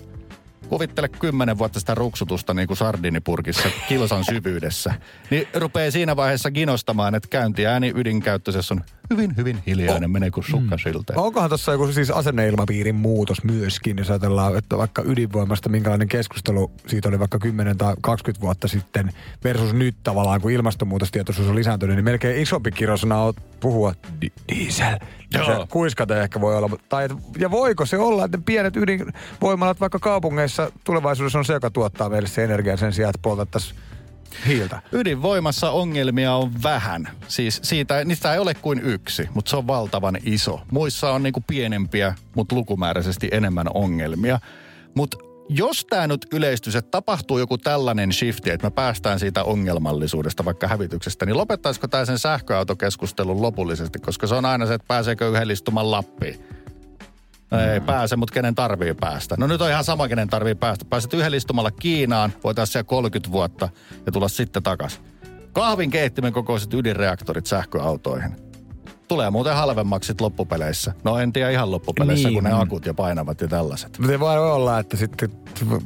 Kuvittele 0.69 1.10
kymmenen 1.10 1.58
vuotta 1.58 1.80
sitä 1.80 1.95
ruksutusta 1.95 2.54
niin 2.54 2.67
kuin 2.67 2.78
sardinipurkissa 2.78 3.69
kilsan 3.88 4.23
syvyydessä. 4.23 4.93
Niin 5.30 5.47
rupeaa 5.54 5.91
siinä 5.91 6.15
vaiheessa 6.15 6.52
ginostamaan, 6.52 7.15
että 7.15 7.30
käyntiääni 7.30 7.93
ydinkäyttöisessä 7.95 8.73
on 8.73 8.84
hyvin, 9.17 9.38
hyvin 9.38 9.60
hiljainen, 9.67 10.12
menee 10.12 10.32
kuin 10.32 10.43
sukkasilta. 10.43 11.13
Onkohan 11.15 11.49
tuossa 11.49 11.71
joku 11.71 11.91
siis 11.91 12.12
asenneilmapiirin 12.12 12.95
muutos 12.95 13.43
myöskin, 13.43 13.97
jos 13.97 14.10
ajatellaan, 14.10 14.58
että 14.58 14.78
vaikka 14.78 15.04
ydinvoimasta 15.06 15.69
minkälainen 15.69 16.08
keskustelu 16.08 16.71
siitä 16.88 17.10
oli 17.10 17.19
vaikka 17.19 17.39
10 17.39 17.78
tai 17.78 17.95
20 18.02 18.41
vuotta 18.41 18.67
sitten 18.67 19.12
versus 19.43 19.73
nyt 19.73 19.95
tavallaan, 20.04 20.41
kun 20.41 20.52
ilmastonmuutostietoisuus 20.52 21.47
on 21.47 21.56
lisääntynyt, 21.56 21.95
niin 21.95 22.06
melkein 22.06 22.41
isompi 22.41 22.71
kirosana 22.71 23.17
on 23.17 23.34
puhua 23.60 23.93
di- 24.21 24.34
diesel. 24.56 24.99
Joo. 25.34 25.45
se 25.45 25.54
kuiskate 25.69 26.21
ehkä 26.21 26.41
voi 26.41 26.58
olla. 26.58 26.69
Tai, 26.89 27.08
ja 27.38 27.52
voiko 27.52 27.86
se 27.86 27.97
olla, 27.97 28.26
että 28.26 28.38
ne 28.38 28.43
pienet 28.45 28.78
ydinvoimalat 28.78 29.80
vaikka 29.80 29.99
kaupungeissa 29.99 30.71
tulevaisuudessa 30.84 31.39
on 31.39 31.45
se, 31.45 31.54
joka 31.54 31.69
tuottaa 31.69 32.10
meille 32.10 32.28
se 32.28 32.43
energiaa 32.43 32.78
sen 32.78 32.93
sijaan, 32.93 33.10
että 33.10 33.21
poltettaisiin 33.21 33.80
hiiltä. 34.48 34.82
Ydinvoimassa 34.91 35.72
ongelmia 35.72 36.36
on 36.36 36.63
vähän. 36.63 37.10
Siis 37.28 37.60
siitä, 37.63 38.06
niistä 38.06 38.34
ei 38.34 38.39
ole 38.39 38.54
kuin 38.54 38.80
yksi, 38.80 39.30
mutta 39.34 39.50
se 39.50 39.58
on 39.58 39.67
valtavan 39.67 40.17
iso. 40.24 40.62
Muissa 40.72 41.12
on 41.12 41.24
niinku 41.24 41.43
pienempiä, 41.48 42.15
mutta 42.36 42.56
lukumääräisesti 42.56 43.28
enemmän 43.32 43.67
ongelmia. 43.74 44.39
Mutta 44.96 45.17
jos 45.50 45.86
tämä 45.86 46.08
nyt 46.08 46.28
yleistyy, 46.32 46.78
että 46.78 46.91
tapahtuu 46.91 47.38
joku 47.38 47.58
tällainen 47.58 48.13
shifti, 48.13 48.50
että 48.50 48.67
me 48.67 48.72
päästään 48.72 49.19
siitä 49.19 49.43
ongelmallisuudesta, 49.43 50.46
vaikka 50.46 50.67
hävityksestä, 50.67 51.26
niin 51.26 51.38
lopettaisiko 51.38 51.88
tämä 51.88 52.06
sen 52.06 52.19
sähköautokeskustelun 52.19 53.41
lopullisesti? 53.41 54.00
Koska 54.00 54.28
se 54.28 54.36
on 54.36 54.46
aina 54.46 54.65
se, 54.65 54.74
että 54.74 54.88
pääseekö 54.88 55.30
yhden 55.30 55.48
Lappiin. 55.82 56.62
Ei 57.53 57.81
pääse, 57.81 58.15
mutta 58.15 58.33
kenen 58.33 58.55
tarvii 58.55 58.93
päästä? 58.93 59.35
No 59.39 59.47
nyt 59.47 59.61
on 59.61 59.69
ihan 59.69 59.83
sama, 59.83 60.07
kenen 60.07 60.27
tarvii 60.27 60.55
päästä. 60.55 60.85
Pääset 60.89 61.13
yhden 61.13 61.33
istumalla 61.33 61.71
Kiinaan, 61.71 62.33
voitaisiin 62.43 62.71
siellä 62.71 62.87
30 62.87 63.31
vuotta 63.31 63.69
ja 64.05 64.11
tulla 64.11 64.27
sitten 64.27 64.63
takas. 64.63 65.01
Kahvin 65.53 65.89
keittimen 65.89 66.33
kokoiset 66.33 66.73
ydinreaktorit 66.73 67.45
sähköautoihin. 67.45 68.42
Tulee 69.13 69.30
muuten 69.30 69.56
halvemmaksi 69.56 70.13
loppupeleissä. 70.19 70.93
No 71.04 71.17
en 71.17 71.34
tiedä 71.34 71.49
ihan 71.49 71.71
loppupeleissä, 71.71 72.28
Niin. 72.30 72.34
kun 72.36 72.43
ne 72.43 72.62
akut 72.62 72.86
ja 72.86 72.93
painavat 72.93 73.41
ja 73.41 73.47
tällaiset. 73.47 73.99
Mutta 73.99 74.19
voi 74.19 74.52
olla, 74.52 74.80
että 74.80 74.97
sitten 74.97 75.30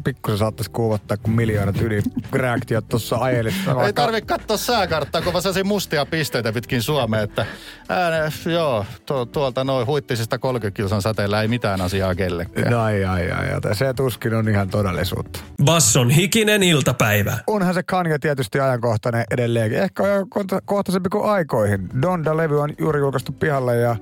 pikkusen 0.04 0.38
saattaisi 0.38 0.72
kuuvottaa, 0.72 1.18
kun 1.18 1.34
miljoonat 1.34 1.76
ydinreaktiot 1.82 2.88
tuossa 2.90 3.16
ajelit. 3.18 3.54
Ei 3.86 3.94
tarvi 3.94 4.22
katsoa 4.22 4.58
sääkarttaa, 4.58 5.22
kun 5.22 5.34
vaan 5.34 5.44
mustia 5.63 6.06
pisteitä 6.06 6.54
pitkin 6.54 6.82
Suomea, 6.82 7.22
että 7.22 7.46
ää, 7.90 8.32
joo, 8.46 8.86
tu, 9.06 9.26
tuolta 9.26 9.63
noin 9.63 9.88
huittisista 9.88 10.40
30 10.40 10.76
kilsan 10.76 11.02
säteellä 11.02 11.42
ei 11.42 11.48
mitään 11.48 11.82
asiaa 11.82 12.16
kellekään. 12.16 12.72
No, 12.72 12.82
ai, 12.84 13.06
ai, 13.06 13.32
ai, 13.32 13.48
ai. 13.52 13.76
Se 13.76 13.94
tuskin 13.94 14.34
on 14.34 14.50
ihan 14.50 14.70
todellisuutta. 14.70 15.40
Basson 15.66 16.10
hikinen 16.10 16.63
iltapäivä. 16.63 17.38
Onhan 17.48 17.74
se 17.74 17.84
Kanye 17.84 18.20
tietysti 18.20 18.60
ajankohtainen 18.60 19.26
edelleenkin. 19.32 19.80
Ehkä 19.80 20.04
on 20.04 20.10
jo 20.10 20.26
kohta- 20.30 20.62
kohtaisempi 20.66 21.10
kuin 21.10 21.30
aikoihin. 21.30 21.90
Donda-levy 22.02 22.62
on 22.62 22.70
juuri 22.80 23.00
julkaistu 23.00 23.16
pihalle 23.39 23.77
ja 23.77 23.95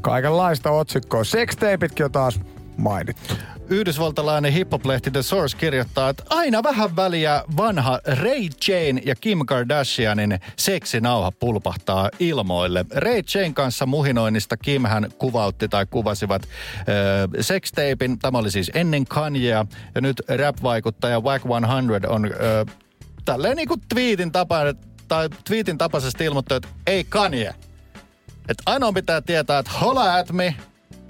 kaikenlaista 0.00 0.70
otsikkoa. 0.70 1.24
Sextapeitkin 1.24 2.04
on 2.04 2.12
taas 2.12 2.40
mainittu. 2.76 3.34
Yhdysvaltalainen 3.68 4.52
hip-hop-lehti 4.52 5.10
The 5.10 5.22
Source 5.22 5.56
kirjoittaa, 5.56 6.08
että 6.08 6.22
aina 6.30 6.62
vähän 6.62 6.96
väliä 6.96 7.42
vanha 7.56 8.00
Ray 8.06 8.48
Jane 8.68 9.02
ja 9.04 9.14
Kim 9.14 9.46
Kardashianin 9.46 10.40
seksinauha 10.56 11.32
pulpahtaa 11.32 12.10
ilmoille. 12.20 12.84
Ray 12.94 13.22
Jane 13.34 13.52
kanssa 13.52 13.86
muhinoinnista 13.86 14.56
Kimhän 14.56 15.10
kuvautti 15.18 15.68
tai 15.68 15.86
kuvasivat 15.90 16.42
äh, 16.42 16.86
sextapein. 17.40 18.18
Tämä 18.18 18.38
oli 18.38 18.50
siis 18.50 18.70
ennen 18.74 19.04
Kanyea 19.06 19.66
ja 19.94 20.00
nyt 20.00 20.22
rap-vaikuttaja 20.28 21.20
Wack 21.20 21.44
100 21.44 22.08
on 22.08 22.24
äh, 22.24 22.76
tälleen 23.24 23.56
niin 23.56 23.68
kuin 23.68 23.80
tweetin, 23.88 24.32
tapa, 24.32 24.56
tai 25.08 25.28
tweetin 25.44 25.78
tapaisesti 25.78 26.24
ilmoittanut, 26.24 26.64
että 26.64 26.76
ei 26.86 27.04
Kanye. 27.04 27.54
Että 28.48 28.62
ainoa 28.66 28.92
pitää 28.92 29.20
tietää, 29.20 29.58
että 29.58 29.72
hola 29.72 30.16
at 30.16 30.32
me, 30.32 30.54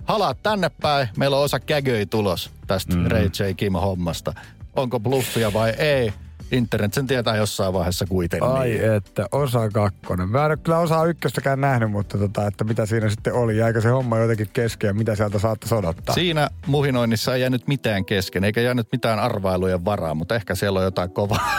halaa 0.04 0.34
tänne 0.34 0.70
päin, 0.82 1.08
meillä 1.16 1.36
on 1.36 1.44
osa 1.44 1.60
kägöi 1.60 2.06
tulos 2.06 2.50
tästä 2.66 2.96
mm. 2.96 3.06
Ray 3.06 3.24
J. 3.24 3.52
Kim-hommasta. 3.56 4.34
Onko 4.76 5.00
bluffia 5.00 5.52
vai 5.52 5.70
ei? 5.70 6.12
Internet 6.52 6.94
sen 6.94 7.06
tietää 7.06 7.36
jossain 7.36 7.72
vaiheessa 7.72 8.06
kuitenkin. 8.06 8.48
Ai 8.48 8.84
että, 8.84 9.26
osa 9.32 9.68
kakkonen. 9.68 10.28
Mä 10.28 10.38
en 10.38 10.46
ole 10.46 10.56
kyllä 10.56 10.78
osaa 10.78 11.04
ykköstäkään 11.04 11.60
nähnyt, 11.60 11.90
mutta 11.90 12.18
tota, 12.18 12.46
että 12.46 12.64
mitä 12.64 12.86
siinä 12.86 13.10
sitten 13.10 13.32
oli. 13.32 13.56
Jäikö 13.56 13.80
se 13.80 13.88
homma 13.88 14.18
jotenkin 14.18 14.48
kesken 14.52 14.88
ja 14.88 14.94
mitä 14.94 15.14
sieltä 15.14 15.38
saattaisi 15.38 15.74
odottaa? 15.74 16.14
Siinä 16.14 16.48
muhinoinnissa 16.66 17.34
ei 17.34 17.40
jäänyt 17.40 17.68
mitään 17.68 18.04
kesken, 18.04 18.44
eikä 18.44 18.60
jäänyt 18.60 18.88
mitään 18.92 19.18
arvailujen 19.18 19.84
varaa, 19.84 20.14
mutta 20.14 20.34
ehkä 20.34 20.54
siellä 20.54 20.78
on 20.78 20.84
jotain 20.84 21.10
kovaa, 21.18 21.50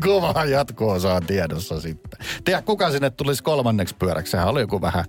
kovaa 0.00 0.44
jatko-osaa 0.44 1.20
tiedossa 1.20 1.80
sitten. 1.80 2.20
Tiedä, 2.44 2.62
kuka 2.62 2.90
sinne 2.90 3.10
tulisi 3.10 3.42
kolmanneksi 3.42 3.94
pyöräksi? 3.98 4.30
Sehän 4.30 4.48
oli 4.48 4.60
joku 4.60 4.80
vähän, 4.80 5.04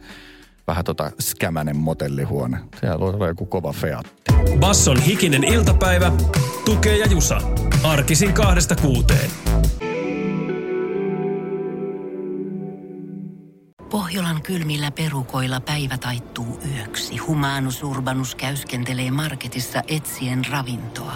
vähän 0.68 0.86
tota 0.86 1.12
skämänen 1.20 1.78
motellihuone. 1.78 2.60
Siellä 2.80 3.06
oli 3.06 3.28
joku 3.28 3.46
kova 3.46 3.74
featti. 3.74 4.34
Basson 4.60 5.02
hikinen 5.02 5.44
iltapäivä. 5.44 6.12
Tukee 6.66 6.98
ja 6.98 7.06
Jusa. 7.06 7.42
Arkisin 7.84 8.34
kahdesta 8.34 8.76
kuuteen. 8.76 9.32
Pohjolan 13.90 14.42
kylmillä 14.42 14.92
perukoilla 14.92 15.60
päivä 15.60 15.98
taittuu 15.98 16.60
yöksi. 16.76 17.18
Humanus 17.18 17.84
Urbanus 17.84 18.36
käyskentelee 18.36 19.12
marketissa 19.12 19.84
etsien 19.88 20.46
ravintoa. 20.52 21.16